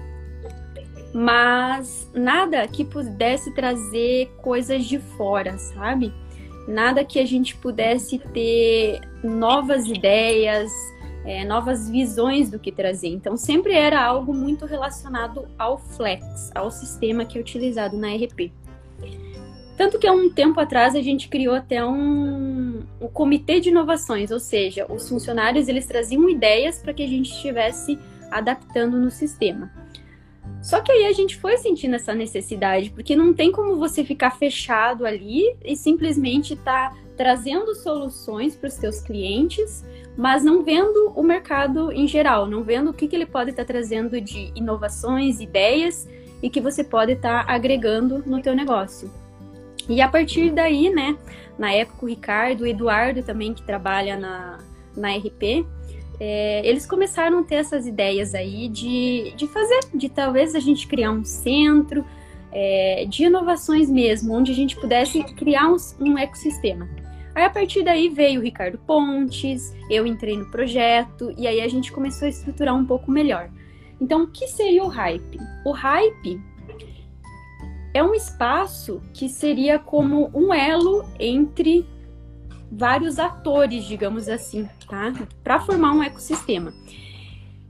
mas 1.14 2.08
nada 2.14 2.68
que 2.68 2.84
pudesse 2.86 3.52
trazer 3.52 4.30
coisas 4.38 4.86
de 4.86 5.00
fora, 5.00 5.58
sabe? 5.58 6.14
Nada 6.68 7.04
que 7.04 7.18
a 7.18 7.26
gente 7.26 7.56
pudesse 7.56 8.20
ter 8.20 9.00
novas 9.24 9.88
ideias, 9.88 10.70
é, 11.26 11.44
novas 11.44 11.90
visões 11.90 12.52
do 12.52 12.60
que 12.60 12.72
trazer. 12.72 13.08
Então, 13.08 13.36
sempre 13.36 13.74
era 13.74 14.04
algo 14.04 14.32
muito 14.32 14.66
relacionado 14.66 15.48
ao 15.58 15.80
Flex, 15.80 16.52
ao 16.54 16.70
sistema 16.70 17.26
que 17.26 17.38
é 17.38 17.42
utilizado 17.42 17.98
na 17.98 18.10
RP. 18.14 18.52
Tanto 19.78 20.00
que 20.00 20.08
há 20.08 20.12
um 20.12 20.28
tempo 20.28 20.60
atrás 20.60 20.96
a 20.96 21.02
gente 21.04 21.30
criou 21.30 21.54
até 21.54 21.86
um, 21.86 22.82
um 23.00 23.08
comitê 23.08 23.60
de 23.60 23.70
inovações, 23.70 24.32
ou 24.32 24.40
seja, 24.40 24.92
os 24.92 25.08
funcionários 25.08 25.68
eles 25.68 25.86
traziam 25.86 26.28
ideias 26.28 26.80
para 26.80 26.96
que 26.96 27.04
a 27.04 27.08
gente 27.08 27.30
estivesse 27.30 27.98
adaptando 28.32 28.98
no 28.98 29.12
sistema. 29.12 29.72
Só 30.64 30.82
que 30.82 30.92
aí 30.92 31.06
a 31.06 31.12
gente 31.12 31.38
foi 31.38 31.58
sentindo 31.58 31.96
essa 31.96 32.16
necessidade, 32.16 32.90
porque 32.90 33.16
não 33.16 33.36
tem 33.36 33.52
como 33.52 33.78
você 33.78 34.04
ficar 34.04 34.32
fechado 34.32 35.06
ali 35.06 35.56
e 35.64 35.76
simplesmente 35.76 36.56
estar 36.56 36.90
tá 36.90 36.98
trazendo 37.16 37.76
soluções 37.76 38.56
para 38.56 38.68
os 38.68 38.74
seus 38.74 39.00
clientes, 39.00 39.86
mas 40.18 40.44
não 40.44 40.64
vendo 40.64 41.12
o 41.16 41.22
mercado 41.22 41.92
em 41.92 42.08
geral, 42.08 42.48
não 42.48 42.64
vendo 42.64 42.90
o 42.90 42.94
que, 42.94 43.08
que 43.08 43.16
ele 43.16 43.28
pode 43.28 43.52
estar 43.52 43.64
tá 43.64 43.74
trazendo 43.74 44.20
de 44.20 44.52
inovações, 44.56 45.40
ideias 45.40 46.08
e 46.42 46.50
que 46.50 46.60
você 46.60 46.84
pode 46.84 47.12
estar 47.12 47.46
tá 47.46 47.54
agregando 47.54 48.24
no 48.26 48.42
teu 48.42 48.56
negócio. 48.56 49.12
E 49.90 50.02
a 50.02 50.08
partir 50.08 50.52
daí, 50.52 50.90
né, 50.90 51.18
na 51.58 51.72
época 51.72 52.06
o 52.06 52.10
Ricardo, 52.10 52.62
o 52.62 52.68
Eduardo 52.68 53.24
também 53.24 53.54
que 53.54 53.64
trabalha 53.64 54.18
na, 54.18 54.60
na 54.96 55.16
RP, 55.16 55.66
é, 56.20 56.68
eles 56.68 56.86
começaram 56.86 57.40
a 57.40 57.44
ter 57.44 57.56
essas 57.56 57.86
ideias 57.86 58.34
aí 58.34 58.68
de, 58.68 59.34
de 59.36 59.48
fazer, 59.48 59.80
de 59.94 60.10
talvez 60.10 60.56
a 60.56 60.60
gente 60.60 60.88
criar 60.88 61.12
um 61.12 61.24
centro 61.24 62.04
é, 62.52 63.06
de 63.08 63.26
inovações 63.26 63.90
mesmo, 63.90 64.34
onde 64.34 64.52
a 64.52 64.56
gente 64.56 64.76
pudesse 64.76 65.24
criar 65.36 65.68
um, 65.68 65.78
um 66.00 66.18
ecossistema. 66.18 66.90
Aí 67.36 67.44
a 67.44 67.50
partir 67.52 67.84
daí 67.84 68.10
veio 68.10 68.40
o 68.40 68.44
Ricardo 68.44 68.80
Pontes, 68.80 69.72
eu 69.92 70.08
entrei 70.08 70.36
no 70.36 70.50
projeto 70.50 71.32
e 71.38 71.46
aí 71.46 71.62
a 71.62 71.68
gente 71.68 71.92
começou 71.92 72.26
a 72.26 72.30
estruturar 72.30 72.76
um 72.76 72.86
pouco 72.86 73.12
melhor. 73.12 73.50
Então, 74.02 74.24
o 74.24 74.28
que 74.28 74.48
seria 74.48 74.84
o 74.84 74.88
Hype? 74.88 75.40
O 75.64 75.72
Hype 75.72 76.42
é 77.98 78.04
um 78.04 78.14
espaço 78.14 79.02
que 79.14 79.28
seria 79.28 79.80
como 79.80 80.30
um 80.34 80.54
elo 80.54 81.04
entre 81.20 81.86
vários 82.72 83.18
atores, 83.18 83.86
digamos 83.86 84.30
assim, 84.30 84.70
tá? 84.88 85.14
Para 85.44 85.60
formar 85.60 85.94
um 85.94 86.04
ecossistema. 86.04 86.74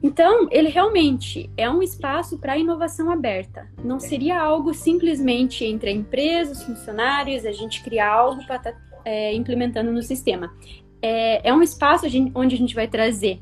Então, 0.04 0.48
ele 0.52 0.70
realmente 0.70 1.50
é 1.56 1.70
um 1.70 1.82
espaço 1.82 2.38
para 2.38 2.58
inovação 2.58 3.10
aberta. 3.10 3.68
Não 3.84 4.00
seria 4.00 4.40
algo 4.40 4.74
simplesmente 4.74 5.64
entre 5.64 5.90
a 5.90 5.94
empresa, 5.94 6.52
os 6.52 6.64
funcionários, 6.64 7.46
a 7.46 7.52
gente 7.52 7.82
criar 7.82 8.12
algo 8.12 8.46
para 8.46 8.58
estar 8.58 8.74
tá, 8.74 8.80
é, 9.06 9.34
implementando 9.34 9.92
no 9.92 10.04
sistema. 10.04 10.54
É, 11.02 11.50
é 11.50 11.54
um 11.54 11.64
espaço 11.64 12.06
onde 12.36 12.56
a 12.56 12.58
gente 12.58 12.76
vai 12.76 12.88
trazer 12.88 13.40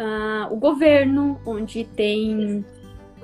uh, 0.00 0.52
o 0.52 0.56
governo, 0.56 1.40
onde 1.46 1.84
tem 1.84 2.64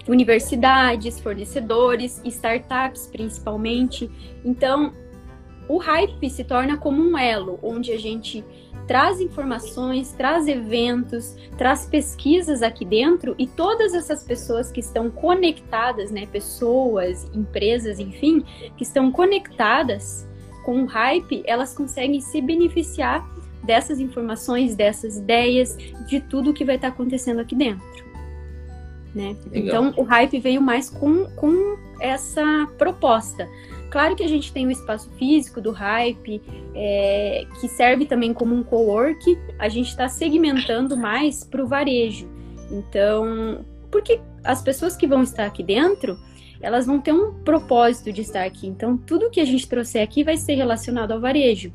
universidades, 0.08 1.20
fornecedores, 1.20 2.20
startups 2.24 3.06
principalmente. 3.06 4.10
Então, 4.44 4.92
o 5.68 5.78
hype 5.78 6.28
se 6.28 6.44
torna 6.44 6.76
como 6.76 7.02
um 7.02 7.16
elo 7.16 7.58
onde 7.62 7.92
a 7.92 7.98
gente 7.98 8.44
traz 8.86 9.20
informações, 9.20 10.12
traz 10.12 10.48
eventos, 10.48 11.36
traz 11.56 11.86
pesquisas 11.86 12.62
aqui 12.62 12.84
dentro 12.84 13.34
e 13.38 13.46
todas 13.46 13.94
essas 13.94 14.24
pessoas 14.24 14.70
que 14.70 14.80
estão 14.80 15.10
conectadas, 15.10 16.10
né, 16.10 16.26
pessoas, 16.26 17.30
empresas, 17.32 17.98
enfim, 17.98 18.44
que 18.76 18.82
estão 18.82 19.10
conectadas 19.12 20.28
com 20.64 20.82
o 20.82 20.86
hype, 20.86 21.42
elas 21.46 21.74
conseguem 21.74 22.20
se 22.20 22.40
beneficiar 22.40 23.26
dessas 23.62 24.00
informações, 24.00 24.74
dessas 24.74 25.16
ideias, 25.16 25.76
de 26.06 26.20
tudo 26.20 26.52
que 26.52 26.64
vai 26.64 26.76
estar 26.76 26.88
acontecendo 26.88 27.40
aqui 27.40 27.54
dentro. 27.54 28.11
Né? 29.14 29.36
Então, 29.52 29.92
o 29.96 30.02
hype 30.02 30.38
veio 30.38 30.60
mais 30.60 30.88
com, 30.88 31.26
com 31.36 31.76
essa 32.00 32.66
proposta 32.78 33.46
Claro 33.92 34.16
que 34.16 34.24
a 34.24 34.28
gente 34.28 34.50
tem 34.54 34.66
o 34.66 34.70
espaço 34.70 35.10
físico 35.18 35.60
do 35.60 35.70
Hype, 35.70 36.40
é, 36.74 37.44
que 37.60 37.68
serve 37.68 38.06
também 38.06 38.32
como 38.32 38.54
um 38.54 38.62
co-work, 38.62 39.38
a 39.58 39.68
gente 39.68 39.88
está 39.88 40.08
segmentando 40.08 40.96
mais 40.96 41.44
para 41.44 41.62
o 41.62 41.66
varejo. 41.66 42.26
Então, 42.70 43.62
porque 43.90 44.18
as 44.42 44.62
pessoas 44.62 44.96
que 44.96 45.06
vão 45.06 45.22
estar 45.22 45.44
aqui 45.44 45.62
dentro, 45.62 46.18
elas 46.62 46.86
vão 46.86 47.02
ter 47.02 47.12
um 47.12 47.34
propósito 47.44 48.10
de 48.10 48.22
estar 48.22 48.44
aqui. 48.44 48.66
Então, 48.66 48.96
tudo 48.96 49.28
que 49.28 49.40
a 49.40 49.44
gente 49.44 49.68
trouxer 49.68 50.02
aqui 50.02 50.24
vai 50.24 50.38
ser 50.38 50.54
relacionado 50.54 51.12
ao 51.12 51.20
varejo. 51.20 51.70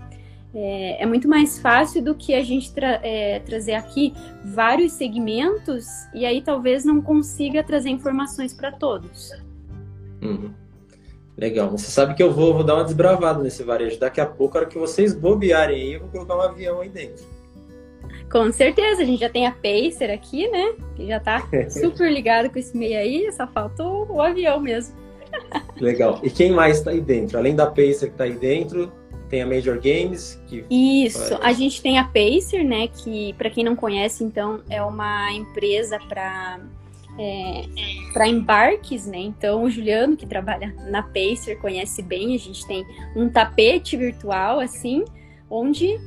É, 0.60 1.04
é 1.04 1.06
muito 1.06 1.28
mais 1.28 1.60
fácil 1.60 2.02
do 2.02 2.16
que 2.16 2.34
a 2.34 2.44
gente 2.44 2.74
tra 2.74 3.00
é, 3.04 3.40
trazer 3.42 3.76
aqui 3.76 4.12
vários 4.44 4.94
segmentos 4.94 5.86
e 6.16 6.26
aí 6.26 6.42
talvez 6.42 6.84
não 6.84 7.00
consiga 7.00 7.64
trazer 7.64 7.90
informações 7.90 8.56
para 8.56 8.72
todos. 8.72 9.32
Uhum. 10.20 10.50
Legal. 11.38 11.70
Você 11.70 11.92
sabe 11.92 12.16
que 12.16 12.24
eu 12.24 12.34
vou, 12.34 12.56
vou 12.56 12.64
dar 12.64 12.74
uma 12.74 12.84
desbravada 12.86 13.44
nesse 13.44 13.62
varejo. 13.62 14.00
Daqui 14.00 14.20
a 14.20 14.26
pouco, 14.26 14.58
a 14.58 14.62
hora 14.62 14.70
que 14.70 14.80
vocês 14.80 15.14
bobearem 15.14 15.80
aí, 15.80 15.94
eu 15.94 16.00
vou 16.00 16.10
colocar 16.10 16.36
um 16.36 16.42
avião 16.42 16.82
aí 16.82 16.90
dentro. 16.90 17.24
Com 18.32 18.52
certeza, 18.52 19.04
a 19.04 19.06
gente 19.06 19.20
já 19.20 19.30
tem 19.30 19.46
a 19.46 19.52
Pacer 19.52 20.10
aqui, 20.10 20.50
né? 20.50 20.74
Que 20.96 21.06
já 21.06 21.20
tá 21.20 21.48
super 21.70 22.12
ligado 22.12 22.50
com 22.50 22.58
esse 22.58 22.76
meio 22.76 22.98
aí, 22.98 23.32
só 23.32 23.46
falta 23.46 23.84
o, 23.84 24.16
o 24.16 24.22
avião 24.24 24.60
mesmo. 24.60 24.96
Legal. 25.80 26.20
E 26.24 26.32
quem 26.32 26.52
mais 26.52 26.82
tá 26.82 26.90
aí 26.90 27.00
dentro? 27.00 27.38
Além 27.38 27.56
da 27.56 27.68
Pacer 27.68 28.10
que 28.10 28.18
tá 28.18 28.24
aí 28.24 28.34
dentro, 28.34 28.92
tem 29.30 29.42
a 29.42 29.46
Major 29.46 29.76
Games 29.76 30.42
que 30.48 30.66
Isso, 30.70 31.38
a 31.42 31.54
gente 31.54 31.82
tem 31.82 31.98
a 32.00 32.04
Pacer, 32.04 32.64
né, 32.64 32.88
que 32.88 33.34
para 33.34 33.50
quem 33.50 33.64
não 33.64 33.76
conhece, 33.76 34.24
então 34.24 34.62
é 34.70 34.82
uma 34.82 35.32
empresa 35.34 36.00
para 36.08 36.60
é, 37.20 37.66
para 38.14 38.28
embarques, 38.28 39.08
né? 39.08 39.18
Então, 39.18 39.64
o 39.64 39.70
Juliano, 39.70 40.16
que 40.16 40.26
trabalha 40.26 40.74
na 40.90 41.02
Pacer, 41.02 41.58
conhece 41.60 42.02
bem. 42.02 42.36
A 42.36 42.38
gente 42.38 42.66
tem 42.68 42.86
um 43.16 43.28
tapete 43.28 43.98
virtual, 43.98 44.60
assim, 44.60 45.04
onde 45.50 45.98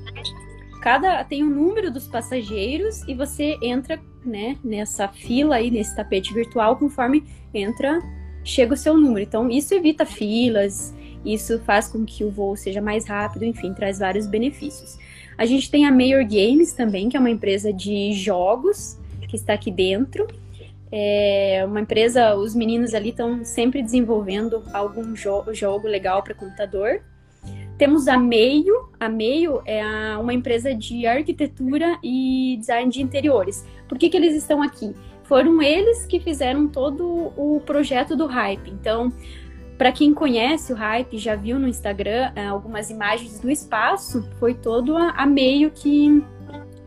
cada 0.80 1.22
tem 1.24 1.42
o 1.42 1.46
um 1.46 1.50
número 1.50 1.90
dos 1.90 2.06
passageiros 2.06 3.02
e 3.08 3.14
você 3.14 3.58
entra, 3.60 4.00
né, 4.24 4.56
nessa 4.62 5.08
fila 5.08 5.56
aí, 5.56 5.70
nesse 5.70 5.94
tapete 5.96 6.32
virtual, 6.32 6.76
conforme 6.76 7.24
entra, 7.52 8.00
chega 8.44 8.74
o 8.74 8.76
seu 8.76 8.96
número. 8.96 9.20
Então, 9.20 9.50
isso 9.50 9.74
evita 9.74 10.06
filas, 10.06 10.94
isso 11.24 11.58
faz 11.60 11.88
com 11.88 12.04
que 12.04 12.24
o 12.24 12.30
voo 12.30 12.56
seja 12.56 12.80
mais 12.80 13.06
rápido, 13.06 13.44
enfim, 13.44 13.72
traz 13.74 13.98
vários 13.98 14.26
benefícios. 14.26 14.98
A 15.36 15.46
gente 15.46 15.70
tem 15.70 15.86
a 15.86 15.90
Mayor 15.90 16.24
Games 16.24 16.72
também, 16.72 17.08
que 17.08 17.16
é 17.16 17.20
uma 17.20 17.30
empresa 17.30 17.72
de 17.72 18.12
jogos 18.12 18.98
que 19.28 19.36
está 19.36 19.54
aqui 19.54 19.70
dentro. 19.70 20.26
É 20.92 21.62
uma 21.66 21.80
empresa, 21.80 22.34
os 22.34 22.54
meninos 22.54 22.94
ali 22.94 23.10
estão 23.10 23.44
sempre 23.44 23.82
desenvolvendo 23.82 24.62
algum 24.72 25.14
jo 25.14 25.44
jogo 25.52 25.86
legal 25.86 26.22
para 26.22 26.34
computador. 26.34 27.00
Temos 27.78 28.08
a 28.08 28.18
Meio. 28.18 28.90
A 28.98 29.08
Meio 29.08 29.62
é 29.64 29.80
a, 29.80 30.18
uma 30.18 30.34
empresa 30.34 30.74
de 30.74 31.06
arquitetura 31.06 31.98
e 32.02 32.56
design 32.58 32.90
de 32.90 33.00
interiores. 33.00 33.64
Por 33.88 33.96
que, 33.96 34.10
que 34.10 34.16
eles 34.16 34.34
estão 34.34 34.60
aqui? 34.60 34.94
Foram 35.22 35.62
eles 35.62 36.04
que 36.04 36.20
fizeram 36.20 36.68
todo 36.68 37.32
o 37.36 37.62
projeto 37.64 38.16
do 38.16 38.26
Hype. 38.26 38.68
Então, 38.68 39.12
para 39.80 39.92
quem 39.92 40.12
conhece 40.12 40.74
o 40.74 40.76
Hype, 40.76 41.16
já 41.16 41.34
viu 41.34 41.58
no 41.58 41.66
Instagram 41.66 42.32
é, 42.36 42.44
algumas 42.46 42.90
imagens 42.90 43.40
do 43.40 43.50
espaço, 43.50 44.28
foi 44.38 44.52
todo 44.52 44.94
a, 44.94 45.12
a 45.12 45.24
Meio 45.24 45.70
que 45.70 46.22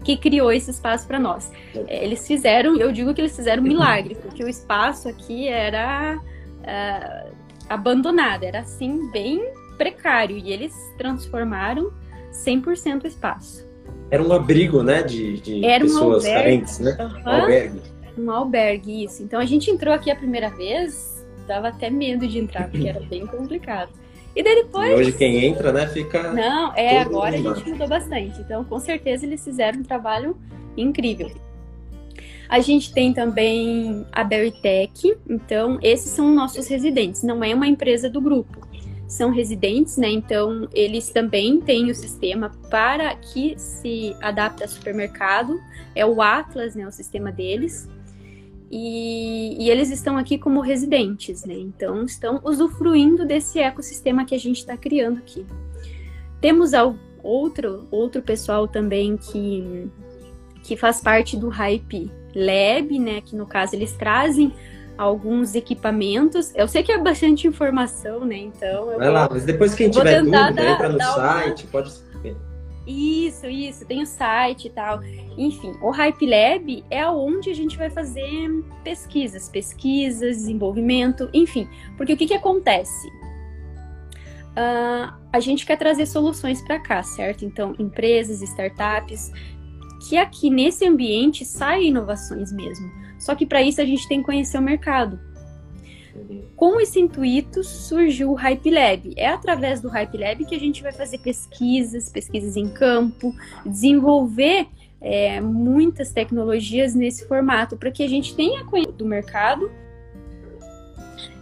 que 0.03 0.15
criou 0.15 0.51
esse 0.51 0.69
espaço 0.69 1.07
para 1.07 1.17
nós. 1.17 1.51
É, 1.87 2.03
eles 2.03 2.27
fizeram, 2.27 2.77
eu 2.77 2.91
digo 2.91 3.11
que 3.11 3.21
eles 3.21 3.35
fizeram 3.35 3.63
um 3.63 3.65
milagre, 3.65 4.13
porque 4.13 4.43
o 4.43 4.47
espaço 4.47 5.09
aqui 5.09 5.47
era 5.47 6.19
uh, 6.19 7.33
abandonado, 7.67 8.43
era 8.43 8.59
assim, 8.59 9.09
bem 9.11 9.43
precário, 9.75 10.37
e 10.37 10.53
eles 10.53 10.75
transformaram 10.95 11.91
100% 12.31 13.05
o 13.05 13.07
espaço. 13.07 13.67
Era 14.11 14.21
um 14.21 14.31
abrigo, 14.31 14.83
né, 14.83 15.01
de, 15.01 15.39
de 15.39 15.61
pessoas 15.61 16.25
um 16.25 16.27
carentes, 16.27 16.77
né? 16.77 16.95
Uhum. 16.99 17.23
Um 17.23 17.29
albergue. 17.29 17.81
Um 18.15 18.31
albergue, 18.31 19.03
isso. 19.05 19.23
Então 19.23 19.39
a 19.39 19.45
gente 19.45 19.71
entrou 19.71 19.95
aqui 19.95 20.11
a 20.11 20.15
primeira 20.15 20.51
vez, 20.51 21.12
dava 21.47 21.69
até 21.69 21.89
medo 21.89 22.27
de 22.27 22.39
entrar, 22.39 22.69
porque 22.69 22.87
era 22.87 22.99
bem 22.99 23.25
complicado. 23.25 23.91
E 24.35 24.41
daí 24.41 24.55
depois. 24.55 24.89
E 24.89 24.93
hoje 24.93 25.11
quem 25.11 25.45
entra, 25.45 25.71
né, 25.71 25.87
fica. 25.87 26.33
Não, 26.33 26.73
é, 26.75 26.99
agora 26.99 27.35
a 27.35 27.37
gente 27.37 27.69
mudou 27.69 27.87
bastante. 27.87 28.39
Então, 28.41 28.63
com 28.63 28.79
certeza, 28.79 29.25
eles 29.25 29.43
fizeram 29.43 29.79
um 29.79 29.83
trabalho 29.83 30.35
incrível. 30.75 31.31
A 32.49 32.59
gente 32.59 32.93
tem 32.93 33.13
também 33.13 34.05
a 34.11 34.23
Berrytech, 34.23 35.17
então 35.27 35.79
esses 35.81 36.11
são 36.11 36.31
nossos 36.33 36.67
residentes, 36.67 37.23
não 37.23 37.43
é 37.43 37.53
uma 37.53 37.67
empresa 37.67 38.09
do 38.09 38.21
grupo. 38.21 38.67
São 39.07 39.31
residentes, 39.31 39.97
né? 39.97 40.09
Então 40.09 40.67
eles 40.73 41.09
também 41.09 41.59
têm 41.61 41.89
o 41.89 41.95
sistema 41.95 42.51
para 42.69 43.15
que 43.15 43.55
se 43.57 44.15
adapte 44.21 44.63
a 44.63 44.67
supermercado. 44.67 45.59
É 45.95 46.05
o 46.05 46.21
Atlas, 46.21 46.75
né? 46.75 46.87
O 46.87 46.91
sistema 46.91 47.31
deles. 47.31 47.87
E, 48.75 49.55
e, 49.59 49.69
eles 49.69 49.91
estão 49.91 50.17
aqui 50.17 50.35
como 50.35 50.59
residentes, 50.59 51.45
né? 51.45 51.53
Então 51.53 52.03
estão 52.05 52.41
usufruindo 52.43 53.23
desse 53.23 53.59
ecossistema 53.59 54.25
que 54.25 54.33
a 54.33 54.39
gente 54.39 54.57
está 54.57 54.75
criando 54.75 55.19
aqui. 55.19 55.45
Temos 56.41 56.73
ao, 56.73 56.95
outro 57.21 57.87
outro 57.91 58.19
pessoal 58.23 58.67
também 58.67 59.15
que 59.15 59.91
que 60.63 60.75
faz 60.75 60.99
parte 61.01 61.37
do 61.37 61.49
Hype 61.49 62.11
Lab, 62.35 62.97
né? 62.97 63.21
Que 63.21 63.35
no 63.35 63.45
caso 63.45 63.75
eles 63.75 63.93
trazem 63.93 64.51
alguns 64.97 65.53
equipamentos. 65.53 66.51
Eu 66.55 66.67
sei 66.67 66.81
que 66.81 66.91
é 66.91 66.97
bastante 66.97 67.45
informação, 67.45 68.25
né? 68.25 68.37
Então 68.37 68.87
Vai 68.87 68.97
vou, 68.97 69.11
lá, 69.11 69.29
mas 69.29 69.45
depois 69.45 69.75
quem 69.75 69.91
tiver 69.91 70.19
dúvida, 70.21 70.51
dar, 70.51 70.73
entra 70.73 70.89
no 70.89 70.99
site, 70.99 71.65
uma... 71.65 71.71
pode 71.71 71.91
isso, 72.85 73.47
isso, 73.47 73.85
tem 73.85 74.01
o 74.01 74.05
site 74.05 74.67
e 74.67 74.69
tal. 74.69 75.01
Enfim, 75.37 75.73
o 75.81 75.89
Hype 75.89 76.25
Lab 76.25 76.83
é 76.89 77.07
onde 77.07 77.49
a 77.49 77.53
gente 77.53 77.77
vai 77.77 77.89
fazer 77.89 78.49
pesquisas, 78.83 79.47
pesquisas, 79.47 80.37
desenvolvimento, 80.37 81.29
enfim. 81.33 81.67
Porque 81.95 82.13
o 82.13 82.17
que, 82.17 82.27
que 82.27 82.33
acontece? 82.33 83.07
Uh, 84.53 85.13
a 85.31 85.39
gente 85.39 85.65
quer 85.65 85.77
trazer 85.77 86.05
soluções 86.05 86.61
para 86.61 86.79
cá, 86.79 87.01
certo? 87.01 87.45
Então, 87.45 87.73
empresas, 87.79 88.41
startups, 88.41 89.31
que 90.07 90.17
aqui 90.17 90.49
nesse 90.49 90.85
ambiente 90.85 91.45
saem 91.45 91.87
inovações 91.87 92.51
mesmo. 92.51 92.91
Só 93.17 93.33
que 93.33 93.45
para 93.45 93.61
isso 93.61 93.79
a 93.79 93.85
gente 93.85 94.07
tem 94.07 94.19
que 94.19 94.25
conhecer 94.25 94.57
o 94.57 94.61
mercado. 94.61 95.19
Com 96.55 96.79
esse 96.79 96.99
intuito 96.99 97.63
surgiu 97.63 98.31
o 98.31 98.35
Hype 98.35 98.69
Lab. 98.69 99.13
É 99.17 99.27
através 99.27 99.81
do 99.81 99.89
Hype 99.89 100.17
Lab 100.17 100.45
que 100.45 100.55
a 100.55 100.59
gente 100.59 100.81
vai 100.81 100.91
fazer 100.91 101.17
pesquisas, 101.19 102.09
pesquisas 102.09 102.55
em 102.55 102.69
campo, 102.69 103.33
desenvolver 103.65 104.67
é, 105.01 105.41
muitas 105.41 106.11
tecnologias 106.11 106.95
nesse 106.95 107.27
formato, 107.27 107.75
para 107.75 107.91
que 107.91 108.03
a 108.03 108.07
gente 108.07 108.35
tenha 108.35 108.63
conhecimento 108.63 108.97
do 108.97 109.05
mercado 109.05 109.69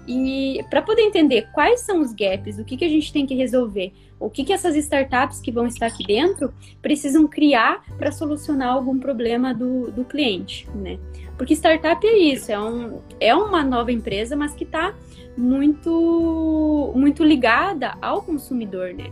e 0.07 0.65
para 0.69 0.81
poder 0.81 1.03
entender 1.03 1.47
quais 1.53 1.81
são 1.81 2.01
os 2.01 2.11
gaps, 2.11 2.57
o 2.57 2.65
que, 2.65 2.75
que 2.75 2.85
a 2.85 2.89
gente 2.89 3.13
tem 3.13 3.25
que 3.25 3.35
resolver, 3.35 3.93
o 4.19 4.29
que, 4.29 4.43
que 4.43 4.51
essas 4.51 4.75
startups 4.75 5.39
que 5.39 5.51
vão 5.51 5.67
estar 5.67 5.85
aqui 5.85 6.03
dentro 6.05 6.53
precisam 6.81 7.27
criar 7.27 7.83
para 7.97 8.11
solucionar 8.11 8.69
algum 8.69 8.99
problema 8.99 9.53
do, 9.53 9.91
do 9.91 10.03
cliente, 10.03 10.67
né? 10.75 10.99
Porque 11.41 11.55
startup 11.55 12.05
é 12.05 12.17
isso, 12.19 12.51
é, 12.51 12.59
um, 12.59 13.01
é 13.19 13.33
uma 13.33 13.63
nova 13.63 13.91
empresa, 13.91 14.35
mas 14.35 14.53
que 14.53 14.63
está 14.63 14.93
muito, 15.35 16.93
muito 16.95 17.23
ligada 17.23 17.97
ao 17.99 18.21
consumidor, 18.21 18.93
né? 18.93 19.11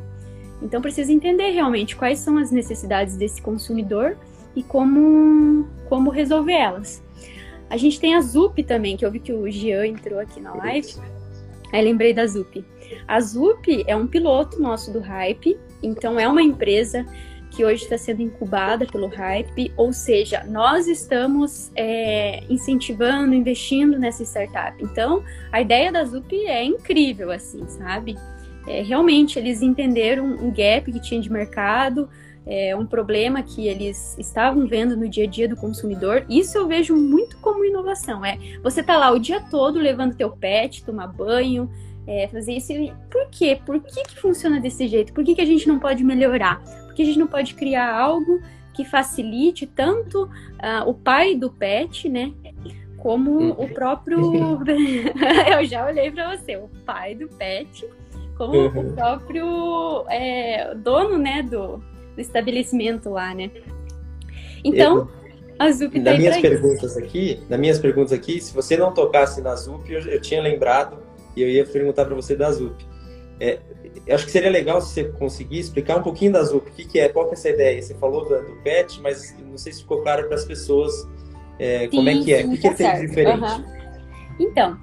Então 0.62 0.80
precisa 0.80 1.12
entender 1.12 1.50
realmente 1.50 1.96
quais 1.96 2.20
são 2.20 2.38
as 2.38 2.52
necessidades 2.52 3.18
desse 3.18 3.42
consumidor 3.42 4.16
e 4.56 4.62
como, 4.62 5.68
como 5.90 6.12
resolver 6.12 6.54
elas. 6.54 7.04
A 7.68 7.78
gente 7.78 8.00
tem 8.00 8.14
a 8.14 8.22
ZUP 8.22 8.62
também, 8.62 8.96
que 8.96 9.04
eu 9.04 9.10
vi 9.10 9.20
que 9.20 9.34
o 9.34 9.50
Jean 9.50 9.88
entrou 9.88 10.20
aqui 10.20 10.40
na 10.40 10.54
live. 10.54 10.98
Aí 11.74 11.84
lembrei 11.84 12.14
da 12.14 12.28
ZUP. 12.28 12.64
A 13.08 13.20
ZUP 13.20 13.84
é 13.88 13.96
um 13.96 14.06
piloto 14.06 14.62
nosso 14.62 14.94
do 14.94 15.00
Hype, 15.00 15.58
então 15.82 16.20
é 16.20 16.28
uma 16.28 16.44
empresa 16.44 17.08
que 17.52 17.66
hoje 17.66 17.84
está 17.84 17.98
sendo 17.98 18.22
incubada 18.22 18.86
pelo 18.86 19.08
Hype, 19.08 19.72
ou 19.76 19.92
seja, 19.92 20.44
nós 20.44 20.88
estamos 20.88 21.72
é, 21.76 22.44
incentivando, 22.50 23.34
investindo 23.34 23.98
nessa 23.98 24.24
startup. 24.24 24.82
Então, 24.84 25.24
a 25.52 25.62
ideia 25.62 25.92
da 25.92 26.04
Zup 26.04 26.34
é 26.46 26.64
incrível, 26.64 27.32
assim, 27.32 27.68
sabe? 27.68 28.16
É, 28.68 28.82
realmente, 28.82 29.40
eles 29.40 29.62
entenderam 29.62 30.26
um 30.26 30.52
gap 30.52 30.92
que 30.92 31.02
tinha 31.02 31.20
de 31.20 31.32
mercado, 31.32 32.08
é, 32.46 32.76
um 32.76 32.86
problema 32.86 33.44
que 33.44 33.68
eles 33.68 34.18
estavam 34.18 34.68
vendo 34.68 34.98
no 34.98 35.08
dia 35.08 35.26
a 35.26 35.28
dia 35.28 35.48
do 35.48 35.56
consumidor. 35.56 36.26
Isso 36.30 36.58
eu 36.58 36.68
vejo 36.68 36.96
muito 36.96 37.38
como 37.38 37.66
inovação. 37.66 38.26
É 38.26 38.38
você 38.64 38.82
tá 38.82 38.98
lá 38.98 39.12
o 39.12 39.20
dia 39.20 39.40
todo 39.40 39.80
levando 39.80 40.16
teu 40.16 40.32
pet, 40.32 40.84
tomar 40.84 41.08
banho, 41.08 41.70
é, 42.08 42.28
fazer 42.28 42.54
isso. 42.54 42.74
Por 43.10 43.28
quê? 43.30 43.60
Por 43.66 43.80
que, 43.82 44.04
que 44.04 44.20
funciona 44.20 44.60
desse 44.60 44.88
jeito? 44.88 45.14
Por 45.14 45.24
que, 45.24 45.36
que 45.36 45.42
a 45.42 45.46
gente 45.46 45.68
não 45.68 45.80
pode 45.80 46.04
melhorar? 46.04 46.64
Por 46.86 46.94
que 46.94 47.02
a 47.02 47.06
gente 47.06 47.20
não 47.20 47.28
pode 47.28 47.54
criar 47.54 47.94
algo 47.94 48.42
que 48.74 48.86
facilite 48.86 49.68
tanto 49.68 50.24
uh, 50.24 50.88
o 50.88 50.94
pai 50.94 51.36
do 51.36 51.50
pet, 51.50 52.08
né? 52.08 52.32
Como 52.98 53.32
o 53.32 53.62
uhum. 53.62 53.74
próprio. 53.74 54.20
eu 55.52 55.66
já 55.66 55.86
olhei 55.86 56.12
para 56.12 56.38
você, 56.38 56.58
o 56.58 56.70
pai 56.86 57.16
do 57.16 57.28
pet, 57.28 57.86
como 58.38 58.54
uhum. 58.54 58.88
o 58.88 58.94
próprio 58.94 60.06
é, 60.10 60.74
dono, 60.76 61.18
né, 61.18 61.44
do, 61.44 61.78
do 61.78 62.22
estabelecimento 62.22 63.10
lá, 63.10 63.34
né? 63.34 63.52
Então, 64.64 64.98
eu, 64.98 65.10
a 65.60 65.72
Zup 65.72 65.94
tá 66.00 66.12
nas 66.12 66.20
minhas 66.20 66.38
perguntas 66.38 66.92
isso. 66.92 67.00
aqui, 67.00 67.40
nas 67.50 67.60
minhas 67.60 67.80
perguntas 67.80 68.14
aqui, 68.14 68.40
se 68.40 68.54
você 68.54 68.78
não 68.78 68.94
tocasse 68.94 69.42
na 69.42 69.56
Zup, 69.56 69.90
eu, 69.92 70.00
eu 70.02 70.22
tinha 70.22 70.42
lembrado 70.42 71.09
e 71.40 71.44
eu 71.44 71.50
ia 71.50 71.66
perguntar 71.66 72.06
para 72.06 72.16
você 72.16 72.36
da 72.36 72.52
Zup. 72.52 72.86
É, 73.40 73.60
acho 74.10 74.26
que 74.26 74.32
seria 74.32 74.50
legal 74.50 74.82
se 74.82 74.94
você 74.94 75.04
conseguir 75.06 75.60
explicar 75.60 75.98
um 75.98 76.04
pouquinho 76.04 76.34
da 76.34 76.44
Zup, 76.44 76.70
o 76.70 76.74
que, 76.74 76.86
que 76.86 77.00
é, 77.00 77.08
qual 77.08 77.26
que 77.26 77.32
é 77.32 77.34
essa 77.36 77.50
ideia? 77.50 77.82
Você 77.82 77.96
falou 77.96 78.28
do, 78.28 78.42
do 78.44 78.62
PET, 78.62 79.00
mas 79.02 79.36
não 79.40 79.58
sei 79.58 79.72
se 79.72 79.82
ficou 79.82 80.02
claro 80.02 80.28
para 80.28 80.36
as 80.36 80.44
pessoas 80.44 81.08
é, 81.58 81.88
sim, 81.90 81.96
como 81.96 82.10
é 82.10 82.22
que 82.22 82.34
é, 82.34 82.42
sim, 82.42 82.54
o 82.54 82.58
que, 82.58 82.70
tá 82.70 82.74
que 82.74 82.84
é 82.84 83.06
diferente. 83.06 83.44
Uhum. 83.44 83.66
Então, 84.40 84.78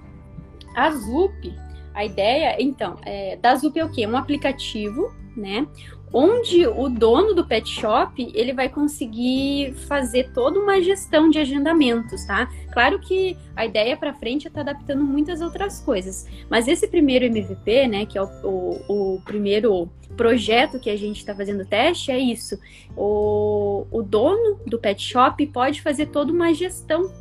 a 0.74 0.90
Zup, 0.90 1.54
a 1.94 2.04
ideia, 2.04 2.56
então, 2.58 2.96
é, 3.04 3.36
da 3.36 3.54
Zup 3.56 3.78
é 3.78 3.84
o 3.84 3.90
quê? 3.90 4.06
Um 4.06 4.16
aplicativo, 4.16 5.14
né? 5.36 5.66
Onde 6.12 6.66
o 6.66 6.88
dono 6.88 7.34
do 7.34 7.44
pet 7.44 7.68
shop 7.68 8.30
ele 8.34 8.52
vai 8.52 8.68
conseguir 8.68 9.74
fazer 9.88 10.30
toda 10.32 10.58
uma 10.58 10.80
gestão 10.80 11.28
de 11.28 11.38
agendamentos, 11.38 12.24
tá? 12.24 12.48
Claro 12.72 12.98
que 13.00 13.36
a 13.54 13.66
ideia 13.66 13.96
para 13.96 14.14
frente 14.14 14.46
é 14.46 14.48
estar 14.48 14.64
tá 14.64 14.70
adaptando 14.70 15.02
muitas 15.02 15.40
outras 15.40 15.80
coisas, 15.80 16.26
mas 16.48 16.68
esse 16.68 16.86
primeiro 16.88 17.24
MVP, 17.24 17.88
né, 17.88 18.06
que 18.06 18.16
é 18.16 18.22
o, 18.22 18.28
o, 18.42 19.14
o 19.16 19.20
primeiro 19.22 19.90
projeto 20.16 20.78
que 20.78 20.90
a 20.90 20.96
gente 20.96 21.18
está 21.18 21.34
fazendo 21.34 21.64
teste, 21.66 22.10
é 22.10 22.18
isso. 22.18 22.58
O, 22.96 23.86
o 23.90 24.02
dono 24.02 24.60
do 24.66 24.78
pet 24.78 25.02
shop 25.02 25.44
pode 25.48 25.82
fazer 25.82 26.06
toda 26.06 26.32
uma 26.32 26.54
gestão, 26.54 27.12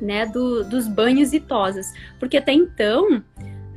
né, 0.00 0.26
do, 0.26 0.62
dos 0.62 0.86
banhos 0.86 1.32
e 1.32 1.40
tosas, 1.40 1.92
porque 2.20 2.36
até 2.36 2.52
então 2.52 3.22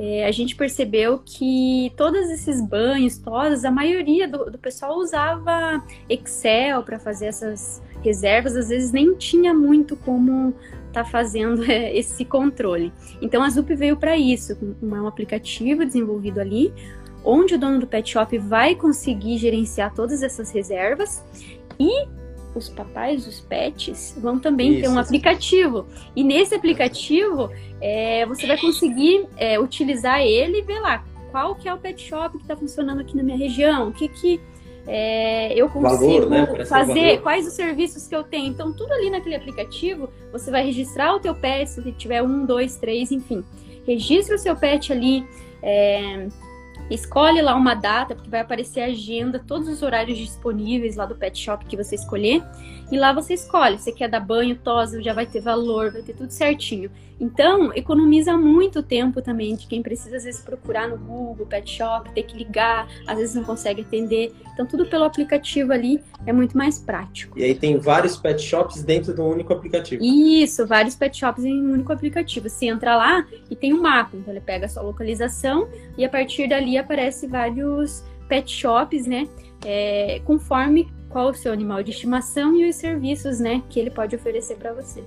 é, 0.03 0.25
a 0.25 0.31
gente 0.31 0.55
percebeu 0.55 1.21
que 1.23 1.93
todos 1.95 2.27
esses 2.31 2.59
banhos, 2.59 3.19
tosas, 3.19 3.63
a 3.63 3.69
maioria 3.69 4.27
do, 4.27 4.49
do 4.49 4.57
pessoal 4.57 4.97
usava 4.97 5.79
Excel 6.09 6.81
para 6.81 6.97
fazer 6.97 7.27
essas 7.27 7.79
reservas, 8.01 8.55
às 8.55 8.69
vezes 8.69 8.91
nem 8.91 9.13
tinha 9.13 9.53
muito 9.53 9.95
como 9.95 10.55
tá 10.91 11.05
fazendo 11.05 11.63
é, 11.69 11.95
esse 11.95 12.25
controle. 12.25 12.91
Então 13.21 13.43
a 13.43 13.49
Zup 13.51 13.75
veio 13.75 13.95
para 13.95 14.17
isso, 14.17 14.55
com 14.55 14.75
um 14.81 15.05
aplicativo 15.07 15.85
desenvolvido 15.85 16.41
ali, 16.41 16.73
onde 17.23 17.53
o 17.53 17.59
dono 17.59 17.77
do 17.77 17.85
pet 17.85 18.09
shop 18.09 18.35
vai 18.39 18.73
conseguir 18.73 19.37
gerenciar 19.37 19.93
todas 19.93 20.23
essas 20.23 20.49
reservas 20.49 21.23
e 21.79 22.07
os 22.53 22.69
papais 22.69 23.25
dos 23.25 23.39
pets 23.39 24.15
vão 24.17 24.39
também 24.39 24.73
Isso. 24.73 24.81
ter 24.81 24.89
um 24.89 24.99
aplicativo. 24.99 25.85
E 26.15 26.23
nesse 26.23 26.53
aplicativo, 26.53 27.49
é, 27.79 28.25
você 28.25 28.45
vai 28.45 28.57
conseguir 28.57 29.27
é, 29.37 29.59
utilizar 29.59 30.21
ele 30.21 30.59
e 30.59 30.61
ver 30.61 30.79
lá 30.79 31.03
qual 31.31 31.55
que 31.55 31.67
é 31.67 31.73
o 31.73 31.77
pet 31.77 32.01
shop 32.01 32.37
que 32.37 32.43
está 32.43 32.55
funcionando 32.55 33.01
aqui 33.01 33.15
na 33.15 33.23
minha 33.23 33.37
região, 33.37 33.87
o 33.87 33.93
que, 33.93 34.07
que 34.09 34.39
é, 34.87 35.53
eu 35.53 35.69
consigo 35.69 36.27
valor, 36.27 36.29
né? 36.29 36.65
fazer, 36.65 37.21
quais 37.21 37.47
os 37.47 37.53
serviços 37.53 38.07
que 38.07 38.15
eu 38.15 38.23
tenho. 38.23 38.47
Então, 38.47 38.73
tudo 38.73 38.91
ali 38.91 39.09
naquele 39.09 39.35
aplicativo, 39.35 40.09
você 40.31 40.51
vai 40.51 40.65
registrar 40.65 41.15
o 41.15 41.19
teu 41.19 41.35
pet, 41.35 41.69
se 41.69 41.91
tiver 41.93 42.21
um, 42.21 42.45
dois, 42.45 42.75
três, 42.75 43.11
enfim. 43.11 43.43
Registra 43.85 44.35
o 44.35 44.39
seu 44.39 44.55
pet 44.55 44.91
ali, 44.91 45.25
é, 45.61 46.27
Escolhe 46.91 47.41
lá 47.41 47.55
uma 47.55 47.73
data, 47.73 48.13
porque 48.13 48.29
vai 48.29 48.41
aparecer 48.41 48.81
a 48.81 48.87
agenda, 48.87 49.39
todos 49.39 49.69
os 49.69 49.81
horários 49.81 50.17
disponíveis 50.17 50.97
lá 50.97 51.05
do 51.05 51.15
pet 51.15 51.39
shop 51.39 51.65
que 51.65 51.77
você 51.77 51.95
escolher. 51.95 52.43
E 52.91 52.97
lá 52.97 53.13
você 53.13 53.33
escolhe. 53.33 53.79
Você 53.79 53.93
quer 53.93 54.09
dar 54.09 54.19
banho, 54.19 54.57
tosa, 54.57 55.01
já 55.01 55.13
vai 55.13 55.25
ter 55.25 55.39
valor, 55.39 55.93
vai 55.93 56.01
ter 56.01 56.13
tudo 56.13 56.31
certinho. 56.31 56.91
Então, 57.21 57.71
economiza 57.75 58.35
muito 58.35 58.81
tempo 58.81 59.21
também 59.21 59.55
de 59.55 59.67
quem 59.67 59.83
precisa, 59.83 60.17
às 60.17 60.23
vezes, 60.23 60.41
procurar 60.41 60.89
no 60.89 60.97
Google, 60.97 61.45
pet 61.45 61.69
shop, 61.69 62.11
ter 62.15 62.23
que 62.23 62.35
ligar, 62.35 62.87
às 63.05 63.15
vezes 63.15 63.35
não 63.35 63.43
consegue 63.43 63.81
atender. 63.81 64.33
Então, 64.51 64.65
tudo 64.65 64.87
pelo 64.87 65.03
aplicativo 65.03 65.71
ali 65.71 66.03
é 66.25 66.33
muito 66.33 66.57
mais 66.57 66.79
prático. 66.79 67.37
E 67.37 67.43
aí 67.43 67.53
tem 67.53 67.77
vários 67.77 68.17
pet 68.17 68.41
shops 68.41 68.81
dentro 68.81 69.13
de 69.13 69.21
um 69.21 69.29
único 69.29 69.53
aplicativo. 69.53 70.03
Isso, 70.03 70.65
vários 70.65 70.95
pet 70.95 71.15
shops 71.15 71.45
em 71.45 71.61
um 71.61 71.73
único 71.73 71.93
aplicativo. 71.93 72.49
Você 72.49 72.65
entra 72.65 72.95
lá 72.97 73.23
e 73.51 73.55
tem 73.55 73.71
um 73.71 73.81
mapa. 73.81 74.17
Então, 74.17 74.33
ele 74.33 74.41
pega 74.41 74.65
a 74.65 74.69
sua 74.69 74.81
localização 74.81 75.69
e 75.95 76.03
a 76.03 76.09
partir 76.09 76.49
dali 76.49 76.75
aparece 76.75 77.27
vários 77.27 78.03
pet 78.27 78.51
shops, 78.51 79.05
né? 79.05 79.27
É, 79.63 80.19
conforme 80.25 80.91
qual 81.07 81.29
o 81.29 81.33
seu 81.35 81.53
animal 81.53 81.83
de 81.83 81.91
estimação 81.91 82.55
e 82.55 82.67
os 82.67 82.77
serviços, 82.77 83.39
né, 83.39 83.61
que 83.69 83.79
ele 83.79 83.91
pode 83.91 84.15
oferecer 84.15 84.55
para 84.55 84.73
você. 84.73 85.03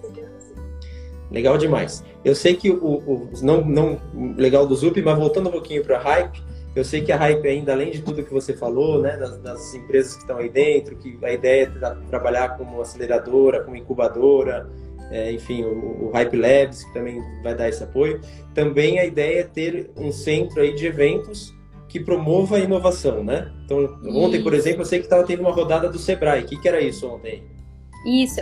Legal 1.30 1.58
demais. 1.58 2.04
Eu 2.24 2.34
sei 2.34 2.54
que 2.54 2.70
o, 2.70 2.76
o 2.76 3.30
não, 3.42 3.64
não 3.64 4.00
legal 4.36 4.66
do 4.66 4.74
Zup, 4.74 5.00
mas 5.02 5.18
voltando 5.18 5.48
um 5.48 5.52
pouquinho 5.52 5.82
para 5.82 5.96
a 5.96 6.00
Hype, 6.00 6.42
eu 6.74 6.84
sei 6.84 7.02
que 7.02 7.12
a 7.12 7.16
Hype 7.16 7.46
ainda, 7.46 7.72
além 7.72 7.90
de 7.90 8.02
tudo 8.02 8.24
que 8.24 8.32
você 8.32 8.52
falou, 8.52 9.00
né, 9.00 9.16
das, 9.16 9.38
das 9.38 9.74
empresas 9.74 10.14
que 10.14 10.20
estão 10.20 10.38
aí 10.38 10.48
dentro, 10.48 10.96
que 10.96 11.18
a 11.22 11.32
ideia 11.32 11.64
é 11.64 11.90
trabalhar 12.08 12.56
como 12.56 12.80
aceleradora, 12.80 13.62
como 13.62 13.76
incubadora, 13.76 14.68
é, 15.10 15.30
enfim, 15.32 15.62
o, 15.62 16.06
o, 16.06 16.10
Hype 16.12 16.36
Labs, 16.36 16.84
que 16.84 16.92
também 16.92 17.22
vai 17.42 17.54
dar 17.54 17.68
esse 17.68 17.82
apoio. 17.82 18.20
Também 18.54 18.98
a 18.98 19.04
ideia 19.04 19.40
é 19.40 19.44
ter 19.44 19.90
um 19.96 20.10
centro 20.10 20.60
aí 20.60 20.74
de 20.74 20.86
eventos 20.86 21.54
que 21.88 22.00
promova 22.00 22.56
a 22.56 22.58
inovação, 22.58 23.22
né? 23.22 23.52
Então, 23.64 23.98
ontem, 24.06 24.42
por 24.42 24.52
exemplo, 24.52 24.82
eu 24.82 24.86
sei 24.86 24.98
que 24.98 25.06
estava 25.06 25.22
tendo 25.22 25.40
uma 25.40 25.52
rodada 25.52 25.88
do 25.88 25.98
Sebrae. 25.98 26.42
O 26.42 26.46
que, 26.46 26.60
que 26.60 26.68
era 26.68 26.80
isso 26.80 27.06
ontem? 27.06 27.44
Isso, 28.04 28.40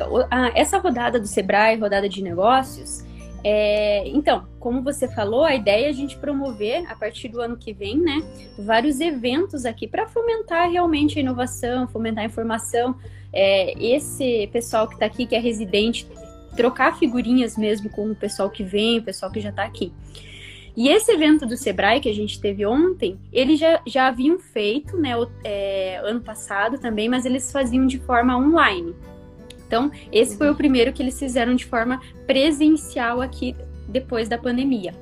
essa 0.54 0.78
rodada 0.78 1.20
do 1.20 1.26
Sebrae, 1.26 1.78
rodada 1.78 2.08
de 2.08 2.22
negócios, 2.22 3.04
é, 3.44 4.06
então, 4.08 4.46
como 4.60 4.82
você 4.82 5.08
falou, 5.08 5.44
a 5.44 5.54
ideia 5.54 5.86
é 5.86 5.88
a 5.88 5.92
gente 5.92 6.16
promover 6.16 6.84
a 6.88 6.94
partir 6.94 7.28
do 7.28 7.40
ano 7.40 7.56
que 7.56 7.72
vem, 7.72 7.98
né, 7.98 8.22
vários 8.58 9.00
eventos 9.00 9.64
aqui 9.64 9.88
para 9.88 10.06
fomentar 10.06 10.70
realmente 10.70 11.18
a 11.18 11.22
inovação, 11.22 11.88
fomentar 11.88 12.22
a 12.22 12.26
informação. 12.26 12.94
É, 13.32 13.72
esse 13.82 14.48
pessoal 14.52 14.86
que 14.86 14.94
está 14.94 15.06
aqui, 15.06 15.26
que 15.26 15.34
é 15.34 15.40
residente, 15.40 16.06
trocar 16.56 16.98
figurinhas 16.98 17.56
mesmo 17.56 17.90
com 17.90 18.10
o 18.10 18.14
pessoal 18.14 18.48
que 18.48 18.62
vem, 18.62 18.98
o 18.98 19.02
pessoal 19.02 19.32
que 19.32 19.40
já 19.40 19.50
está 19.50 19.64
aqui. 19.64 19.92
E 20.76 20.88
esse 20.88 21.10
evento 21.12 21.44
do 21.44 21.56
Sebrae 21.56 22.00
que 22.00 22.08
a 22.08 22.14
gente 22.14 22.40
teve 22.40 22.64
ontem, 22.64 23.18
eles 23.32 23.58
já, 23.58 23.80
já 23.86 24.06
haviam 24.06 24.38
feito, 24.38 24.96
né, 24.96 25.12
é, 25.42 26.00
ano 26.04 26.20
passado 26.20 26.78
também, 26.78 27.08
mas 27.08 27.26
eles 27.26 27.50
faziam 27.50 27.86
de 27.86 27.98
forma 27.98 28.36
online. 28.36 28.94
Então, 29.72 29.90
esse 30.12 30.36
foi 30.36 30.50
o 30.50 30.54
primeiro 30.54 30.92
que 30.92 31.02
eles 31.02 31.18
fizeram 31.18 31.54
de 31.54 31.64
forma 31.64 31.98
presencial 32.26 33.22
aqui 33.22 33.56
depois 33.88 34.28
da 34.28 34.36
pandemia. 34.36 34.92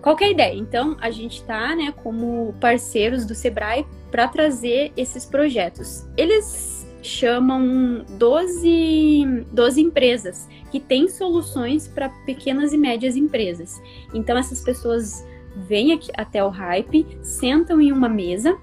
Qual 0.00 0.16
é 0.18 0.24
a 0.24 0.30
ideia? 0.30 0.54
Então, 0.54 0.96
a 1.02 1.10
gente 1.10 1.42
está, 1.42 1.76
né, 1.76 1.92
como 2.02 2.54
parceiros 2.58 3.26
do 3.26 3.34
Sebrae 3.34 3.84
para 4.10 4.26
trazer 4.26 4.90
esses 4.96 5.26
projetos. 5.26 6.08
Eles 6.16 6.88
chamam 7.02 8.02
12, 8.18 9.44
12 9.52 9.82
empresas 9.82 10.48
que 10.72 10.80
têm 10.80 11.06
soluções 11.06 11.86
para 11.86 12.08
pequenas 12.24 12.72
e 12.72 12.78
médias 12.78 13.16
empresas. 13.16 13.82
Então, 14.14 14.38
essas 14.38 14.62
pessoas 14.62 15.26
vêm 15.54 15.92
aqui 15.92 16.10
até 16.16 16.42
o 16.42 16.48
Hype, 16.48 17.06
sentam 17.20 17.82
em 17.82 17.92
uma 17.92 18.08
mesa, 18.08 18.56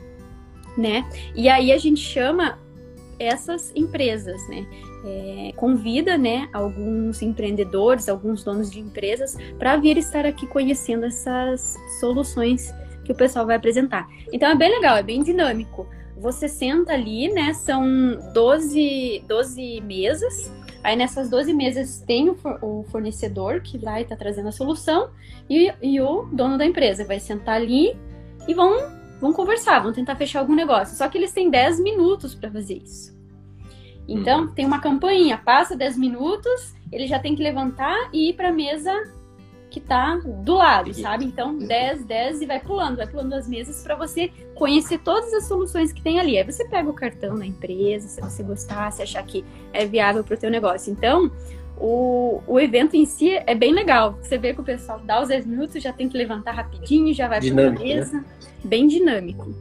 né? 0.76 1.08
E 1.36 1.47
aí 1.47 1.71
a 1.71 1.78
gente 1.78 2.02
chama 2.02 2.58
essas 3.19 3.71
empresas, 3.75 4.47
né? 4.47 4.65
É, 5.06 5.53
convida, 5.56 6.17
né, 6.17 6.49
alguns 6.51 7.21
empreendedores, 7.21 8.10
alguns 8.10 8.43
donos 8.43 8.69
de 8.69 8.80
empresas 8.80 9.38
para 9.58 9.77
vir 9.77 9.97
estar 9.97 10.25
aqui 10.25 10.45
conhecendo 10.47 11.06
essas 11.06 11.77
soluções 11.99 12.73
que 13.06 13.12
o 13.12 13.15
pessoal 13.15 13.45
vai 13.45 13.56
apresentar. 13.56 14.08
Então 14.34 14.49
é 14.49 14.56
bem 14.56 14.69
legal, 14.69 14.97
é 14.97 15.03
bem 15.03 15.23
dinâmico. 15.23 15.88
Você 16.17 16.47
senta 16.47 16.93
ali, 16.93 17.32
né? 17.32 17.53
São 17.53 17.84
12, 18.34 19.23
12 19.27 19.82
mesas. 19.82 20.51
Aí 20.84 20.95
nessas 20.95 21.30
12 21.30 21.53
mesas 21.53 22.03
tem 22.06 22.30
o 22.30 22.84
fornecedor 22.91 23.62
que 23.62 23.77
vai 23.77 24.01
estar 24.01 24.15
tá 24.15 24.19
trazendo 24.19 24.49
a 24.49 24.51
solução 24.51 25.10
e, 25.49 25.71
e 25.82 25.99
o 26.01 26.23
dono 26.32 26.58
da 26.58 26.65
empresa 26.65 27.03
vai 27.03 27.19
sentar 27.19 27.56
ali 27.56 27.95
e 28.47 28.53
vão 28.53 28.96
vão 29.19 29.34
conversar, 29.34 29.80
vão 29.80 29.91
tentar 29.91 30.15
fechar 30.15 30.39
algum 30.39 30.56
negócio. 30.56 30.95
Só 30.95 31.08
que 31.08 31.17
eles 31.17 31.32
têm 31.32 31.49
10 31.49 31.80
minutos 31.80 32.36
para 32.36 32.51
fazer 32.51 32.82
isso. 32.84 33.15
Então, 34.08 34.41
uhum. 34.41 34.53
tem 34.53 34.65
uma 34.65 34.80
campainha, 34.80 35.38
passa 35.38 35.75
10 35.75 35.97
minutos, 35.97 36.73
ele 36.91 37.08
já 37.08 37.19
tem 37.19 37.36
que 37.36 37.43
levantar 37.43 38.10
e 38.13 38.30
ir 38.30 38.34
para 38.34 38.49
a 38.49 38.53
mesa 38.53 38.91
que 39.69 39.82
tá 39.82 40.15
do 40.43 40.56
lado, 40.56 40.93
sabe? 40.93 41.25
Então, 41.25 41.58
10, 41.58 42.06
10 42.06 42.41
e 42.41 42.45
vai 42.45 42.60
pulando, 42.60 42.97
vai 42.97 43.08
pulando 43.08 43.34
as 43.34 43.49
mesas 43.49 43.84
para 43.84 43.95
você 43.95 44.32
conhecer 44.56 44.99
todas 44.99 45.34
as 45.34 45.45
soluções 45.45 45.91
que 45.91 46.01
tem 46.01 46.19
ali. 46.19 46.38
Aí 46.38 46.43
você 46.43 46.65
pega 46.69 46.89
o 46.89 46.93
cartão 46.93 47.38
da 47.38 47.45
empresa, 47.45 48.08
se 48.08 48.21
você 48.21 48.43
gostar, 48.43 48.91
se 48.91 49.01
achar 49.01 49.23
que 49.23 49.43
é 49.73 49.86
viável 49.86 50.23
para 50.23 50.36
o 50.36 50.38
teu 50.38 50.49
negócio. 50.49 50.91
Então, 50.91 51.30
o, 51.79 52.41
o 52.47 52.59
evento 52.59 52.95
em 52.95 53.05
si 53.05 53.31
é 53.31 53.53
bem 53.53 53.73
legal. 53.73 54.17
Você 54.21 54.37
vê 54.37 54.53
que 54.53 54.61
o 54.61 54.63
pessoal 54.63 54.99
dá 55.03 55.21
os 55.21 55.27
10 55.27 55.45
minutos, 55.45 55.81
já 55.81 55.93
tem 55.93 56.09
que 56.09 56.17
levantar 56.17 56.51
rapidinho, 56.51 57.13
já 57.13 57.27
vai 57.27 57.39
para 57.39 57.49
a 57.49 57.71
né? 57.71 57.79
mesa. 57.79 58.17
Né? 58.17 58.25
Bem 58.63 58.87
dinâmico. 58.87 59.53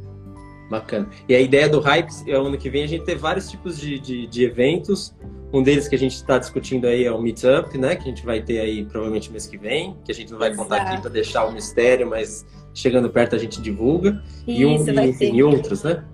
Bacana. 0.70 1.08
E 1.28 1.34
a 1.34 1.40
ideia 1.40 1.68
do 1.68 1.78
Hype 1.80 2.10
é 2.26 2.34
ano 2.34 2.58
que 2.58 2.68
vem 2.68 2.82
a 2.82 2.86
gente 2.86 3.04
ter 3.04 3.16
vários 3.16 3.50
tipos 3.50 3.78
de, 3.78 3.98
de, 3.98 4.26
de 4.26 4.44
eventos. 4.44 5.14
Um 5.52 5.62
deles 5.62 5.86
que 5.86 5.94
a 5.94 5.98
gente 5.98 6.14
está 6.14 6.38
discutindo 6.38 6.86
aí 6.86 7.04
é 7.04 7.12
o 7.12 7.20
Meetup, 7.20 7.78
né? 7.78 7.94
Que 7.94 8.02
a 8.02 8.06
gente 8.06 8.24
vai 8.24 8.42
ter 8.42 8.58
aí 8.58 8.84
provavelmente 8.84 9.30
mês 9.30 9.46
que 9.46 9.56
vem, 9.56 9.96
que 10.04 10.10
a 10.10 10.14
gente 10.14 10.32
não 10.32 10.38
vai 10.38 10.50
Exato. 10.50 10.68
contar 10.68 10.82
aqui 10.82 11.00
para 11.00 11.10
deixar 11.10 11.46
o 11.46 11.52
mistério, 11.52 12.08
mas 12.08 12.44
chegando 12.74 13.08
perto 13.08 13.36
a 13.36 13.38
gente 13.38 13.60
divulga. 13.62 14.22
Isso, 14.46 14.60
e, 14.60 14.66
um, 14.66 14.94
vai 14.94 15.10
e, 15.10 15.18
ter. 15.18 15.32
e 15.32 15.42
outros, 15.42 15.84
né? 15.84 16.04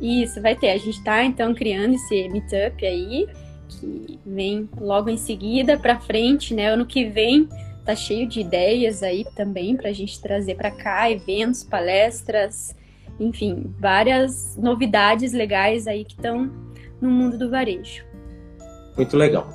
Isso, 0.00 0.40
vai 0.42 0.54
ter. 0.54 0.70
A 0.70 0.76
gente 0.76 0.98
está 0.98 1.24
então 1.24 1.54
criando 1.54 1.94
esse 1.94 2.28
Meetup 2.28 2.84
aí, 2.84 3.26
que 3.68 4.18
vem 4.24 4.68
logo 4.80 5.10
em 5.10 5.16
seguida 5.16 5.78
para 5.78 6.00
frente, 6.00 6.54
né? 6.54 6.68
Ano 6.68 6.86
que 6.86 7.04
vem 7.04 7.48
tá 7.84 7.94
cheio 7.94 8.26
de 8.26 8.40
ideias 8.40 9.02
aí 9.02 9.24
também 9.34 9.76
para 9.76 9.88
a 9.88 9.92
gente 9.92 10.20
trazer 10.20 10.56
para 10.56 10.70
cá, 10.70 11.10
eventos, 11.10 11.64
palestras, 11.64 12.76
enfim, 13.18 13.72
várias 13.78 14.56
novidades 14.56 15.32
legais 15.32 15.86
aí 15.86 16.04
que 16.04 16.12
estão 16.12 16.50
no 17.00 17.10
mundo 17.10 17.38
do 17.38 17.50
varejo. 17.50 18.04
Muito 18.96 19.16
legal. 19.16 19.48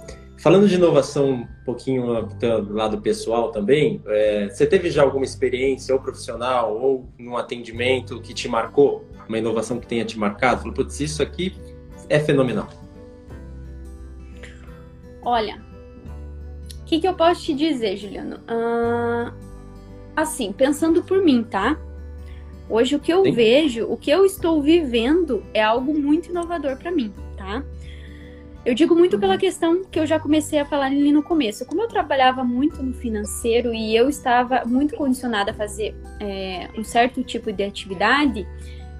Falando 0.43 0.67
de 0.67 0.75
inovação 0.75 1.31
um 1.31 1.47
pouquinho 1.63 2.23
do 2.23 2.73
lado 2.73 2.99
pessoal 2.99 3.51
também, 3.51 4.01
é, 4.07 4.49
você 4.49 4.65
teve 4.65 4.89
já 4.89 5.01
alguma 5.03 5.23
experiência 5.23 5.95
ou 5.95 6.01
profissional 6.01 6.75
ou 6.77 7.07
num 7.17 7.37
atendimento 7.37 8.19
que 8.19 8.33
te 8.33 8.49
marcou? 8.49 9.05
Uma 9.29 9.37
inovação 9.37 9.79
que 9.79 9.87
tenha 9.87 10.03
te 10.03 10.19
marcado? 10.19 10.61
Falou, 10.61 10.73
putz, 10.73 10.99
isso 10.99 11.23
aqui 11.23 11.55
é 12.09 12.19
fenomenal. 12.19 12.67
Olha, 15.25 15.61
o 16.81 16.85
que, 16.85 16.99
que, 16.99 17.07
eu 17.07 17.13
posso 17.13 17.41
te 17.41 17.53
dizer, 17.53 17.97
Juliano? 17.97 18.37
Uh, 18.37 19.33
assim, 20.15 20.51
pensando 20.51 21.03
por 21.03 21.23
mim, 21.23 21.43
tá? 21.43 21.77
Hoje 22.69 22.95
o 22.95 22.99
que 22.99 23.11
eu 23.11 23.23
Sim. 23.23 23.31
vejo, 23.31 23.85
o 23.85 23.97
que 23.97 24.09
eu 24.09 24.25
estou 24.25 24.61
vivendo 24.61 25.43
é 25.53 25.61
algo 25.61 25.93
muito 25.93 26.29
inovador 26.29 26.77
para 26.77 26.91
mim, 26.91 27.13
tá? 27.37 27.63
Eu 28.65 28.73
digo 28.73 28.95
muito 28.95 29.19
pela 29.19 29.33
uhum. 29.33 29.39
questão 29.39 29.83
que 29.83 29.99
eu 29.99 30.05
já 30.05 30.17
comecei 30.17 30.57
a 30.57 30.65
falar 30.65 30.85
ali 30.85 31.11
no 31.11 31.21
começo. 31.21 31.65
Como 31.65 31.81
eu 31.81 31.87
trabalhava 31.87 32.45
muito 32.45 32.81
no 32.81 32.93
financeiro 32.93 33.73
e 33.73 33.93
eu 33.93 34.07
estava 34.07 34.63
muito 34.65 34.95
condicionada 34.95 35.51
a 35.51 35.53
fazer 35.53 35.93
é, 36.21 36.69
um 36.77 36.83
certo 36.83 37.21
tipo 37.23 37.51
de 37.51 37.61
atividade, 37.61 38.47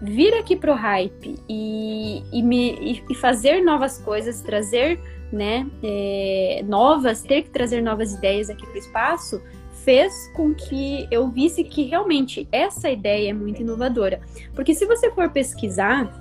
vir 0.01 0.33
aqui 0.33 0.57
pro 0.57 0.73
hype 0.73 1.39
e, 1.47 2.21
e, 2.29 2.43
me, 2.43 3.01
e 3.09 3.15
fazer 3.15 3.61
novas 3.61 3.97
coisas, 3.97 4.41
trazer 4.41 4.99
né, 5.33 5.67
é, 5.81 6.63
novas, 6.65 7.23
ter 7.23 7.41
que 7.41 7.49
trazer 7.49 7.81
novas 7.81 8.13
ideias 8.13 8.49
aqui 8.49 8.65
pro 8.67 8.77
espaço, 8.77 9.41
fez 9.83 10.31
com 10.35 10.53
que 10.53 11.07
eu 11.11 11.27
visse 11.29 11.63
que 11.63 11.83
realmente 11.83 12.47
essa 12.51 12.89
ideia 12.89 13.31
é 13.31 13.33
muito 13.33 13.61
inovadora. 13.61 14.21
Porque 14.53 14.73
se 14.75 14.85
você 14.85 15.11
for 15.11 15.29
pesquisar 15.31 16.13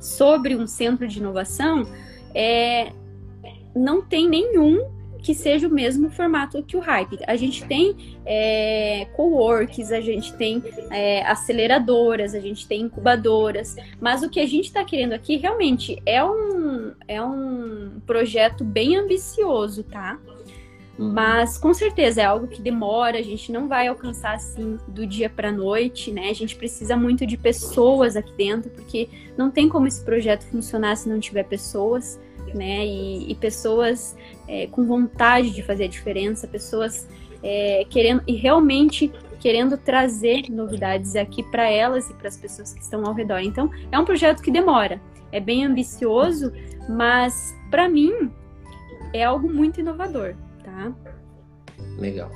sobre 0.00 0.56
um 0.56 0.66
centro 0.66 1.06
de 1.06 1.18
inovação, 1.18 1.86
é, 2.34 2.92
não 3.74 4.02
tem 4.02 4.28
nenhum 4.28 4.90
que 5.20 5.34
seja 5.34 5.68
o 5.68 5.70
mesmo 5.70 6.10
formato 6.10 6.62
que 6.62 6.76
o 6.76 6.80
Hype. 6.80 7.18
A 7.26 7.36
gente 7.36 7.64
tem 7.64 8.18
é, 8.24 9.06
co-works, 9.14 9.92
a 9.92 10.00
gente 10.00 10.32
tem 10.34 10.62
é, 10.90 11.22
aceleradoras, 11.26 12.34
a 12.34 12.40
gente 12.40 12.66
tem 12.66 12.82
incubadoras, 12.82 13.76
mas 14.00 14.22
o 14.22 14.28
que 14.30 14.40
a 14.40 14.46
gente 14.46 14.66
está 14.66 14.84
querendo 14.84 15.12
aqui 15.12 15.36
realmente 15.36 16.00
é 16.04 16.24
um, 16.24 16.92
é 17.06 17.22
um 17.22 18.00
projeto 18.06 18.64
bem 18.64 18.96
ambicioso, 18.96 19.82
tá? 19.84 20.18
Mas 21.02 21.56
com 21.56 21.72
certeza 21.72 22.20
é 22.20 22.24
algo 22.26 22.46
que 22.46 22.60
demora, 22.60 23.16
a 23.16 23.22
gente 23.22 23.50
não 23.50 23.66
vai 23.66 23.88
alcançar 23.88 24.34
assim 24.34 24.78
do 24.86 25.06
dia 25.06 25.30
para 25.30 25.50
noite, 25.50 26.12
né? 26.12 26.28
A 26.28 26.34
gente 26.34 26.54
precisa 26.54 26.94
muito 26.94 27.24
de 27.24 27.38
pessoas 27.38 28.16
aqui 28.16 28.30
dentro, 28.34 28.68
porque 28.68 29.08
não 29.34 29.50
tem 29.50 29.66
como 29.66 29.86
esse 29.86 30.04
projeto 30.04 30.42
funcionar 30.42 30.96
se 30.96 31.08
não 31.08 31.18
tiver 31.18 31.44
pessoas, 31.44 32.20
né? 32.54 32.84
E, 32.84 33.30
e 33.30 33.34
pessoas 33.34 34.14
é, 34.50 34.66
com 34.66 34.84
vontade 34.84 35.50
de 35.50 35.62
fazer 35.62 35.84
a 35.84 35.88
diferença, 35.88 36.46
pessoas 36.48 37.08
é, 37.42 37.86
querendo 37.88 38.22
e 38.26 38.34
realmente 38.34 39.10
querendo 39.38 39.78
trazer 39.78 40.50
novidades 40.50 41.16
aqui 41.16 41.42
para 41.44 41.70
elas 41.70 42.10
e 42.10 42.14
para 42.14 42.28
as 42.28 42.36
pessoas 42.36 42.74
que 42.74 42.82
estão 42.82 43.06
ao 43.06 43.14
redor. 43.14 43.38
Então, 43.38 43.70
é 43.90 43.98
um 43.98 44.04
projeto 44.04 44.42
que 44.42 44.50
demora, 44.50 45.00
é 45.32 45.40
bem 45.40 45.64
ambicioso, 45.64 46.52
mas 46.88 47.54
para 47.70 47.88
mim 47.88 48.30
é 49.14 49.24
algo 49.24 49.48
muito 49.48 49.80
inovador 49.80 50.34
tá? 50.70 50.92
Legal. 51.98 52.30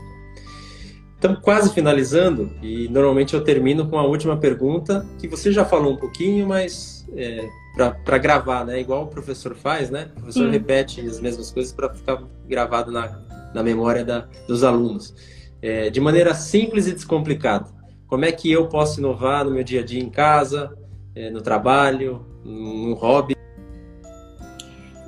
Estamos 1.14 1.40
quase 1.40 1.72
finalizando 1.72 2.50
e 2.62 2.88
normalmente 2.88 3.34
eu 3.34 3.42
termino 3.42 3.88
com 3.88 3.98
a 3.98 4.04
última 4.04 4.36
pergunta 4.36 5.06
que 5.18 5.26
você 5.26 5.50
já 5.50 5.64
falou 5.64 5.94
um 5.94 5.96
pouquinho, 5.96 6.46
mas 6.46 7.06
é, 7.16 7.48
para 7.74 8.18
gravar, 8.18 8.64
né? 8.64 8.80
Igual 8.80 9.04
o 9.04 9.06
professor 9.06 9.54
faz, 9.54 9.90
né? 9.90 10.10
O 10.12 10.20
professor 10.20 10.46
Sim. 10.46 10.50
repete 10.50 11.00
as 11.00 11.20
mesmas 11.20 11.50
coisas 11.50 11.72
para 11.72 11.92
ficar 11.92 12.22
gravado 12.46 12.92
na, 12.92 13.20
na 13.52 13.62
memória 13.62 14.04
da, 14.04 14.28
dos 14.46 14.62
alunos. 14.62 15.14
É, 15.60 15.90
de 15.90 16.00
maneira 16.00 16.34
simples 16.34 16.86
e 16.86 16.92
descomplicada. 16.92 17.66
Como 18.06 18.24
é 18.24 18.32
que 18.32 18.50
eu 18.50 18.68
posso 18.68 19.00
inovar 19.00 19.44
no 19.44 19.50
meu 19.50 19.64
dia 19.64 19.80
a 19.80 19.84
dia 19.84 20.02
em 20.02 20.10
casa, 20.10 20.76
é, 21.14 21.30
no 21.30 21.40
trabalho, 21.40 22.24
no 22.44 22.94
hobby? 22.94 23.34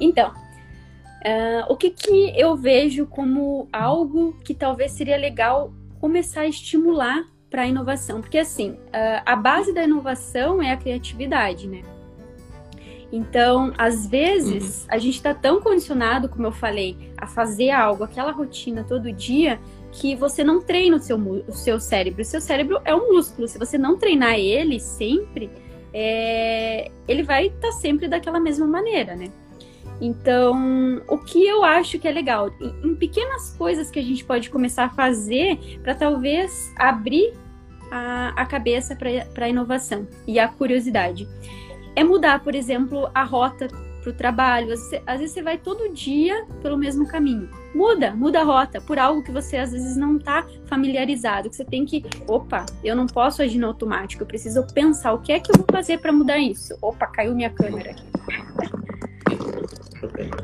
Então, 0.01 0.33
Uh, 1.27 1.67
o 1.69 1.77
que, 1.77 1.91
que 1.91 2.33
eu 2.41 2.55
vejo 2.55 3.05
como 3.05 3.69
algo 3.73 4.39
que 4.45 4.55
talvez 4.55 4.93
seria 4.93 5.17
legal 5.17 5.73
começar 5.99 6.43
a 6.43 6.47
estimular 6.47 7.25
para 7.51 7.63
a 7.63 7.67
inovação? 7.67 8.21
Porque, 8.21 8.39
assim, 8.39 8.71
uh, 8.71 9.23
a 9.27 9.35
base 9.35 9.75
da 9.75 9.83
inovação 9.83 10.63
é 10.63 10.71
a 10.71 10.77
criatividade, 10.77 11.67
né? 11.67 11.83
Então, 13.13 13.73
às 13.79 14.07
vezes, 14.07 14.83
uhum. 14.83 14.87
a 14.89 14.99
gente 14.99 15.15
está 15.15 15.33
tão 15.33 15.61
condicionado, 15.61 16.29
como 16.29 16.47
eu 16.47 16.53
falei, 16.53 17.13
a 17.17 17.27
fazer 17.27 17.71
algo, 17.71 18.05
aquela 18.05 18.33
rotina 18.33 18.85
todo 18.85 19.13
dia, 19.13 19.61
que 19.93 20.15
você 20.15 20.43
não 20.43 20.61
treina 20.61 20.97
o 20.97 21.01
seu, 21.01 21.17
o 21.17 21.53
seu 21.53 21.79
cérebro. 21.79 22.23
O 22.23 22.25
seu 22.25 22.41
cérebro 22.41 22.81
é 22.85 22.95
um 22.95 23.15
músculo. 23.15 23.47
Se 23.47 23.59
você 23.59 23.79
não 23.79 23.97
treinar 23.97 24.35
ele 24.35 24.81
sempre, 24.81 25.51
é, 25.95 26.91
ele 27.07 27.23
vai 27.23 27.47
estar 27.47 27.69
tá 27.69 27.73
sempre 27.73 28.09
daquela 28.09 28.41
mesma 28.41 28.67
maneira, 28.67 29.15
né? 29.15 29.31
Então, 30.01 31.03
o 31.09 31.17
que 31.17 31.47
eu 31.47 31.65
acho 31.65 31.99
que 31.99 32.07
é 32.07 32.13
legal, 32.13 32.51
em, 32.61 32.95
pequenas 32.95 33.55
coisas 33.57 33.91
que 33.91 33.99
a 33.99 34.03
gente 34.03 34.25
pode 34.25 34.51
começar 34.51 34.85
a 34.85 34.91
fazer 34.91 35.81
para 35.83 35.95
talvez 35.95 36.71
abrir 36.77 37.33
a, 37.91 38.29
a 38.37 38.45
cabeça 38.45 38.95
para 38.95 39.47
a 39.47 39.49
inovação 39.49 40.07
e 40.27 40.39
a 40.39 40.49
curiosidade. 40.49 41.27
É 41.97 42.05
mudar, 42.05 42.45
por 42.45 42.55
exemplo, 42.55 43.11
a 43.15 43.25
rota 43.25 43.69
para 44.07 44.11
o 44.11 44.13
trabalho. 44.13 44.73
Às 44.73 44.81
vezes, 44.81 45.03
às 45.07 45.19
vezes, 45.19 45.35
você 45.35 45.43
vai 45.43 45.59
todo 45.59 45.93
dia 45.93 46.47
pelo 46.63 46.77
mesmo 46.77 47.09
caminho. 47.09 47.49
Muda, 47.75 48.15
muda 48.15 48.41
a 48.41 48.45
rota 48.45 48.81
por 48.81 48.99
algo 48.99 49.23
que 49.23 49.33
você 49.33 49.57
às 49.57 49.73
vezes 49.73 49.97
não 49.97 50.17
está 50.17 50.47
familiarizado. 50.67 51.51
Que 51.51 51.57
você 51.57 51.65
tem 51.65 51.85
que, 51.85 52.05
opa, 52.29 52.65
eu 52.85 52.95
não 52.95 53.07
posso 53.07 53.43
agir 53.43 53.59
no 53.59 53.67
automático. 53.67 54.23
Eu 54.23 54.27
preciso 54.27 54.65
pensar 54.73 55.13
o 55.13 55.21
que 55.21 55.33
é 55.33 55.41
que 55.41 55.51
eu 55.51 55.57
vou 55.57 55.67
fazer 55.73 55.99
para 55.99 56.13
mudar 56.13 56.39
isso. 56.39 56.77
Opa, 56.81 57.07
caiu 57.07 57.35
minha 57.35 57.51
câmera 57.51 57.91
aqui. 57.91 58.05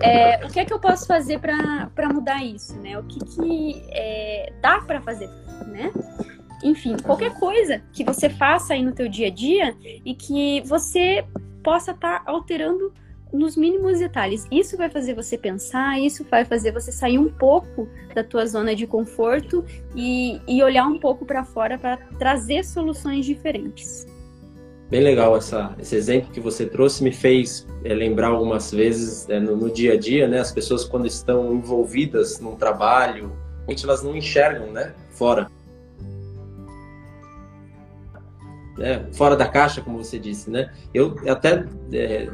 É, 0.01 0.45
o 0.45 0.49
que 0.49 0.59
é 0.59 0.65
que 0.65 0.73
eu 0.73 0.81
posso 0.81 1.07
fazer 1.07 1.39
para 1.39 2.09
mudar 2.13 2.45
isso, 2.45 2.77
né? 2.79 2.99
O 2.99 3.05
que, 3.05 3.21
que 3.21 3.83
é, 3.91 4.53
dá 4.61 4.81
para 4.81 5.01
fazer, 5.01 5.29
né? 5.67 5.93
Enfim, 6.63 6.97
qualquer 6.97 7.35
coisa 7.35 7.83
que 7.93 8.05
você 8.05 8.29
faça 8.29 8.75
aí 8.75 8.83
no 8.83 8.93
teu 8.93 9.09
dia 9.09 9.27
a 9.29 9.31
dia 9.31 9.75
e 10.05 10.15
que 10.15 10.61
você 10.63 11.25
possa 11.63 11.93
estar 11.93 12.25
tá 12.25 12.31
alterando 12.31 12.93
nos 13.33 13.57
mínimos 13.57 13.99
detalhes. 13.99 14.47
Isso 14.51 14.77
vai 14.77 14.91
fazer 14.91 15.15
você 15.15 15.39
pensar, 15.39 15.99
isso 15.99 16.25
vai 16.31 16.45
fazer 16.45 16.73
você 16.73 16.93
sair 16.93 17.19
um 17.19 17.31
pouco 17.31 17.89
da 18.15 18.23
tua 18.23 18.47
zona 18.47 18.75
de 18.75 18.87
conforto 18.87 19.65
e, 19.97 20.41
e 20.47 20.63
olhar 20.63 20.87
um 20.87 20.99
pouco 20.99 21.25
para 21.25 21.45
fora 21.45 21.79
para 21.79 21.97
trazer 22.19 22.65
soluções 22.65 23.25
diferentes. 23.25 24.07
Bem 24.91 25.01
legal 25.01 25.35
essa, 25.35 25.75
esse 25.79 25.97
exemplo 25.97 26.31
que 26.31 26.39
você 26.39 26.67
trouxe, 26.67 27.03
me 27.03 27.11
fez 27.11 27.67
é, 27.83 27.95
lembrar 27.95 28.29
algumas 28.29 28.71
vezes 28.71 29.27
é, 29.31 29.41
no, 29.41 29.57
no, 29.57 29.71
dia 29.71 29.95
a 29.95 29.99
dia, 29.99 30.29
né? 30.29 30.39
As 30.39 30.53
pessoas 30.53 30.85
quando 30.85 31.07
estão 31.07 31.55
envolvidas 31.55 32.39
num 32.39 32.57
trabalho, 32.57 33.33
elas 33.83 34.03
não 34.03 34.15
enxergam, 34.15 34.71
né? 34.71 34.93
Fora. 35.13 35.51
Né? 38.77 39.05
fora 39.13 39.37
da 39.37 39.47
caixa, 39.47 39.81
como 39.81 40.03
você 40.03 40.19
disse, 40.19 40.51
né? 40.51 40.71
Eu 40.95 41.17
até 41.29 41.65
é, 41.93 42.29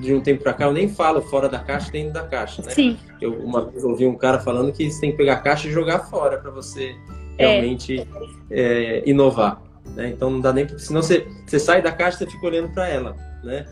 de 0.00 0.12
um 0.12 0.20
tempo 0.20 0.42
para 0.42 0.52
cá 0.52 0.64
eu 0.66 0.72
nem 0.72 0.88
falo 0.88 1.22
fora 1.22 1.48
da 1.48 1.58
caixa 1.58 1.90
dentro 1.92 2.12
da 2.14 2.22
caixa, 2.24 2.62
né? 2.62 2.70
Sim. 2.70 2.98
Eu 3.20 3.34
uma 3.34 3.66
vez 3.70 3.84
ouvi 3.84 4.06
um 4.06 4.16
cara 4.16 4.40
falando 4.40 4.72
que 4.72 4.90
você 4.90 5.00
tem 5.00 5.10
que 5.12 5.16
pegar 5.16 5.34
a 5.34 5.40
caixa 5.40 5.68
e 5.68 5.70
jogar 5.70 6.00
fora 6.00 6.38
para 6.38 6.50
você 6.50 6.94
É. 7.38 7.46
realmente 7.48 8.06
é, 8.50 9.02
inovar, 9.06 9.62
né? 9.94 10.08
Então 10.08 10.30
não 10.30 10.40
dá 10.40 10.52
nem 10.52 10.66
senão 10.78 11.02
você, 11.02 11.26
você 11.46 11.58
sai 11.58 11.80
da 11.82 11.92
caixa 11.92 12.16
e 12.16 12.26
você 12.26 12.30
fica 12.32 12.46
olhando 12.46 12.70
para 12.72 12.88
ela, 12.88 13.16
né? 13.44 13.64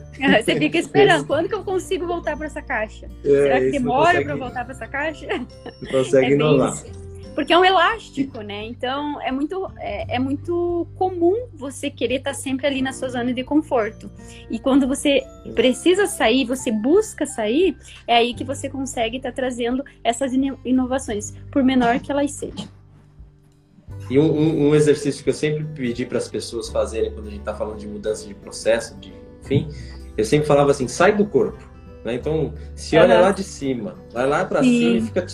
Você 0.45 0.55
fica 0.57 0.79
esperando, 0.79 1.25
quando 1.27 1.49
que 1.49 1.55
eu 1.55 1.65
consigo 1.65 2.07
voltar 2.07 2.37
para 2.37 2.47
essa 2.47 2.63
caixa? 2.63 3.07
É, 3.25 3.29
Será 3.29 3.61
que 3.61 3.71
demora 3.73 4.23
para 4.23 4.37
voltar 4.37 4.65
para 4.65 4.75
essa 4.75 4.87
caixa? 4.87 5.27
não 5.27 5.91
consegue 5.91 6.27
É 6.33 6.35
inovar. 6.35 6.73
isso. 6.75 6.87
Porque 7.35 7.53
é 7.53 7.59
um 7.59 7.65
elástico, 7.65 8.41
né? 8.43 8.65
Então 8.65 9.21
é 9.21 9.33
muito, 9.33 9.71
é, 9.79 10.17
é 10.17 10.19
muito 10.19 10.87
comum 10.97 11.47
você 11.55 11.91
querer 11.91 12.17
estar 12.17 12.35
sempre 12.35 12.67
ali 12.67 12.83
na 12.83 12.93
sua 12.93 13.09
zona 13.09 13.33
de 13.33 13.43
conforto. 13.43 14.11
E 14.51 14.59
quando 14.59 14.87
você 14.87 15.23
precisa 15.55 16.07
sair, 16.07 16.45
você 16.45 16.71
busca 16.71 17.25
sair, 17.25 17.77
é 18.07 18.17
aí 18.17 18.35
que 18.35 18.45
você 18.45 18.69
consegue 18.69 19.17
estar 19.17 19.33
trazendo 19.33 19.83
essas 20.05 20.33
ino- 20.33 20.59
inovações, 20.65 21.35
por 21.51 21.65
menor 21.65 22.01
que 22.01 22.13
elas 22.13 22.33
sejam. 22.33 22.69
E 24.11 24.19
um, 24.19 24.69
um- 24.69 24.75
exercício 24.75 25.23
que 25.25 25.31
eu 25.31 25.35
sempre 25.35 25.65
pedi 25.75 26.05
para 26.05 26.19
as 26.19 26.29
pessoas 26.29 26.69
fazerem 26.69 27.13
quando 27.13 27.29
a 27.29 27.31
gente 27.31 27.41
está 27.41 27.55
falando 27.55 27.79
de 27.79 27.87
mudança 27.87 28.27
de 28.27 28.35
processo, 28.35 28.95
de 28.99 29.13
enfim, 29.43 29.69
eu 30.17 30.25
sempre 30.25 30.47
falava 30.47 30.71
assim: 30.71 30.87
sai 30.87 31.17
do 31.17 31.25
corpo. 31.25 31.59
Né? 32.05 32.15
Então, 32.15 32.53
se 32.75 32.97
olha 32.97 33.21
lá 33.21 33.31
de 33.33 33.45
cima, 33.45 33.97
vai 34.13 34.27
lá 34.27 34.45
para 34.45 34.63
cima 34.63 34.99
e 34.99 35.01
fica 35.03 35.25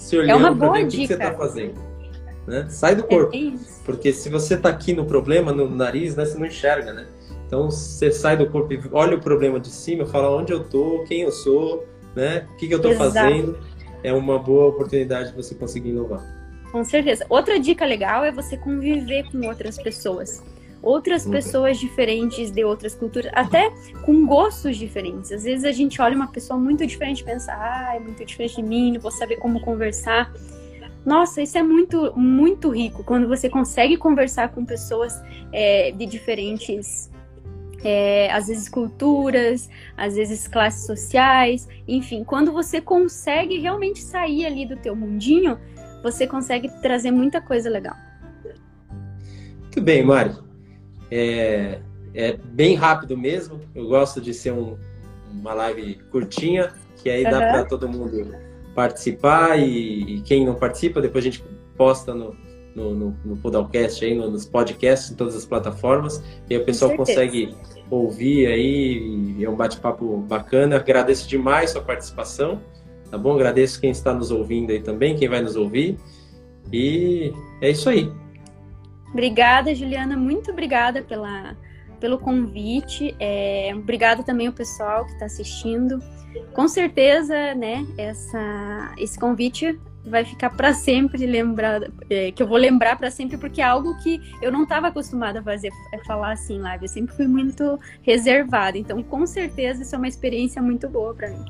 se 0.00 0.16
É 0.16 0.20
olhando 0.20 0.38
uma 0.38 0.56
para 0.56 0.66
boa 0.66 0.78
ver 0.78 0.84
o 0.84 0.88
que, 0.88 0.96
você 0.96 1.02
dica. 1.02 1.14
está 1.14 1.32
fazendo. 1.34 1.74
Né? 2.46 2.66
Sai 2.68 2.94
do 2.96 3.04
É 3.04 3.06
corpo. 3.06 3.36
isso. 3.36 3.82
Porque 3.84 4.12
se 4.12 4.28
você 4.28 4.54
está 4.54 4.68
aqui 4.68 4.92
no 4.92 5.04
problema, 5.04 5.52
no 5.52 5.68
nariz, 5.68 6.16
né, 6.16 6.24
você 6.24 6.38
não 6.38 6.46
enxerga, 6.46 6.92
né? 6.92 7.06
Então, 7.46 7.70
você 7.70 8.10
sai 8.12 8.36
do 8.36 8.46
corpo 8.48 8.72
e 8.72 8.80
olha 8.92 9.16
o 9.16 9.20
problema 9.20 9.58
de 9.58 9.68
cima, 9.68 10.06
fala 10.06 10.30
onde 10.30 10.52
eu 10.52 10.62
tô, 10.64 11.04
quem 11.06 11.22
eu 11.22 11.32
sou, 11.32 11.84
né? 12.14 12.46
O 12.52 12.56
que, 12.56 12.68
que 12.68 12.74
eu 12.74 12.78
estou 12.78 12.94
fazendo. 12.94 13.58
É 14.02 14.12
uma 14.12 14.38
boa 14.38 14.66
oportunidade 14.66 15.30
de 15.30 15.36
você 15.36 15.54
conseguir 15.54 15.90
inovar. 15.90 16.24
Com 16.72 16.82
certeza. 16.84 17.26
Outra 17.28 17.58
dica 17.58 17.84
legal 17.84 18.24
é 18.24 18.30
você 18.32 18.56
conviver 18.56 19.24
com 19.30 19.46
outras 19.46 19.76
pessoas. 19.76 20.42
Outras 20.82 21.26
pessoas 21.26 21.78
diferentes 21.78 22.50
de 22.50 22.64
outras 22.64 22.94
culturas, 22.94 23.30
até 23.34 23.70
com 24.02 24.26
gostos 24.26 24.76
diferentes. 24.76 25.30
Às 25.30 25.44
vezes 25.44 25.64
a 25.64 25.72
gente 25.72 26.00
olha 26.00 26.16
uma 26.16 26.28
pessoa 26.28 26.58
muito 26.58 26.86
diferente 26.86 27.20
e 27.20 27.24
pensa, 27.24 27.52
ah, 27.52 27.92
é 27.94 28.00
muito 28.00 28.24
diferente 28.24 28.56
de 28.56 28.62
mim, 28.62 28.92
não 28.92 29.00
vou 29.00 29.10
saber 29.10 29.36
como 29.36 29.60
conversar. 29.60 30.32
Nossa, 31.04 31.42
isso 31.42 31.56
é 31.58 31.62
muito, 31.62 32.12
muito 32.16 32.70
rico 32.70 33.04
quando 33.04 33.28
você 33.28 33.48
consegue 33.48 33.96
conversar 33.96 34.50
com 34.50 34.64
pessoas 34.64 35.14
é, 35.52 35.92
de 35.92 36.06
diferentes, 36.06 37.10
é, 37.84 38.30
às 38.32 38.48
vezes 38.48 38.68
culturas, 38.68 39.68
às 39.96 40.14
vezes 40.14 40.46
classes 40.48 40.86
sociais, 40.86 41.68
enfim, 41.86 42.24
quando 42.24 42.52
você 42.52 42.80
consegue 42.80 43.58
realmente 43.58 44.02
sair 44.02 44.46
ali 44.46 44.66
do 44.66 44.76
teu 44.76 44.94
mundinho, 44.96 45.58
você 46.02 46.26
consegue 46.26 46.68
trazer 46.80 47.10
muita 47.10 47.40
coisa 47.40 47.68
legal. 47.68 47.96
Muito 49.60 49.80
bem, 49.82 50.02
Mari. 50.02 50.49
É, 51.10 51.80
é 52.14 52.32
bem 52.36 52.74
rápido 52.74 53.16
mesmo. 53.16 53.60
Eu 53.74 53.86
gosto 53.88 54.20
de 54.20 54.32
ser 54.34 54.52
um- 54.52 54.76
uma 55.32 55.54
live 55.54 55.96
curtinha, 56.10 56.72
que 56.96 57.08
aí 57.08 57.24
dá 57.24 57.38
Aham. 57.38 57.48
para 57.52 57.64
todo 57.64 57.88
mundo 57.88 58.34
participar 58.74 59.58
e, 59.58 60.16
e 60.16 60.20
quem 60.22 60.44
não 60.44 60.54
participa, 60.54 61.00
depois 61.00 61.24
a 61.24 61.30
gente 61.30 61.44
posta 61.76 62.14
no, 62.14 62.34
no, 62.74 62.94
no, 62.94 63.16
no 63.24 63.36
Podalcast, 63.36 64.04
aí, 64.04 64.14
no- 64.14 64.30
nos 64.30 64.44
podcasts, 64.46 65.10
em 65.10 65.14
todas 65.16 65.34
as 65.36 65.44
plataformas, 65.44 66.22
e 66.48 66.54
aí 66.54 66.60
o 66.60 66.64
pessoal 66.64 66.94
consegue 66.96 67.54
ouvir 67.90 68.46
aí, 68.46 69.36
e 69.38 69.44
é 69.44 69.50
um 69.50 69.56
bate-papo 69.56 70.18
bacana. 70.18 70.76
Agradeço 70.76 71.28
demais 71.28 71.70
sua 71.70 71.82
participação, 71.82 72.60
tá 73.10 73.18
bom? 73.18 73.34
Agradeço 73.34 73.80
quem 73.80 73.90
está 73.90 74.14
nos 74.14 74.30
ouvindo 74.30 74.70
aí 74.70 74.80
também, 74.80 75.16
quem 75.16 75.28
vai 75.28 75.42
nos 75.42 75.56
ouvir. 75.56 75.96
E 76.72 77.32
é 77.60 77.70
isso 77.70 77.88
aí. 77.88 78.10
Obrigada, 79.10 79.74
Juliana. 79.74 80.16
Muito 80.16 80.50
obrigada 80.50 81.02
pela, 81.02 81.56
pelo 81.98 82.18
convite. 82.18 83.14
É, 83.18 83.72
obrigada 83.74 84.22
também 84.22 84.46
ao 84.46 84.52
pessoal 84.52 85.04
que 85.04 85.12
está 85.12 85.26
assistindo. 85.26 85.98
Com 86.54 86.68
certeza, 86.68 87.54
né, 87.54 87.84
essa, 87.98 88.94
esse 88.96 89.18
convite 89.18 89.78
vai 90.04 90.24
ficar 90.24 90.50
para 90.50 90.72
sempre 90.72 91.26
lembrado, 91.26 91.92
é, 92.08 92.30
que 92.32 92.42
eu 92.42 92.46
vou 92.46 92.56
lembrar 92.56 92.96
para 92.96 93.10
sempre, 93.10 93.36
porque 93.36 93.60
é 93.60 93.64
algo 93.64 93.96
que 93.98 94.20
eu 94.40 94.50
não 94.50 94.62
estava 94.62 94.88
acostumada 94.88 95.40
a 95.40 95.42
fazer, 95.42 95.70
é 95.92 95.98
falar 96.04 96.32
assim 96.32 96.56
em 96.56 96.60
live. 96.60 96.84
Eu 96.84 96.88
sempre 96.88 97.14
fui 97.14 97.26
muito 97.26 97.78
reservada. 98.02 98.78
Então, 98.78 99.02
com 99.02 99.26
certeza, 99.26 99.82
isso 99.82 99.94
é 99.94 99.98
uma 99.98 100.08
experiência 100.08 100.62
muito 100.62 100.88
boa 100.88 101.14
para 101.14 101.30
mim. 101.30 101.44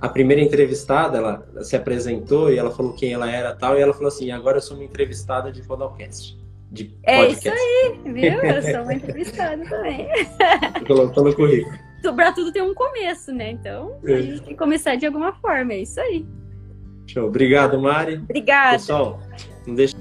a 0.00 0.08
primeira 0.08 0.42
entrevistada, 0.42 1.18
ela 1.18 1.64
se 1.64 1.74
apresentou 1.74 2.52
e 2.52 2.58
ela 2.58 2.70
falou 2.70 2.92
quem 2.92 3.12
ela 3.12 3.30
era 3.30 3.54
tal, 3.54 3.76
e 3.76 3.80
ela 3.80 3.92
falou 3.92 4.08
assim, 4.08 4.30
agora 4.30 4.58
eu 4.58 4.62
sou 4.62 4.76
uma 4.76 4.84
entrevistada 4.84 5.50
de 5.50 5.62
podcast. 5.62 6.38
De 6.70 6.94
É 7.04 7.24
podcast. 7.26 7.48
isso 7.48 7.56
aí, 8.04 8.12
viu? 8.12 8.42
Eu 8.42 8.62
sou 8.62 8.82
uma 8.82 8.92
entrevistada 8.94 9.64
também. 9.68 10.06
Colocou 10.86 11.24
no 11.24 11.34
currículo. 11.34 11.74
Pra 12.14 12.32
tudo 12.32 12.52
tem 12.52 12.62
um 12.62 12.74
começo, 12.74 13.32
né? 13.32 13.50
Então, 13.52 13.98
a 14.06 14.10
É. 14.10 14.22
gente 14.22 14.40
tem 14.42 14.48
que 14.50 14.54
começar 14.58 14.94
de 14.96 15.06
alguma 15.06 15.32
forma, 15.34 15.72
é 15.72 15.80
isso 15.80 16.00
aí. 16.00 16.24
Show. 17.06 17.26
Obrigado, 17.26 17.80
Mari. 17.80 18.16
Obrigada. 18.16 18.72
Pessoal, 18.72 19.18
não 19.66 19.74
deixe 19.74 19.96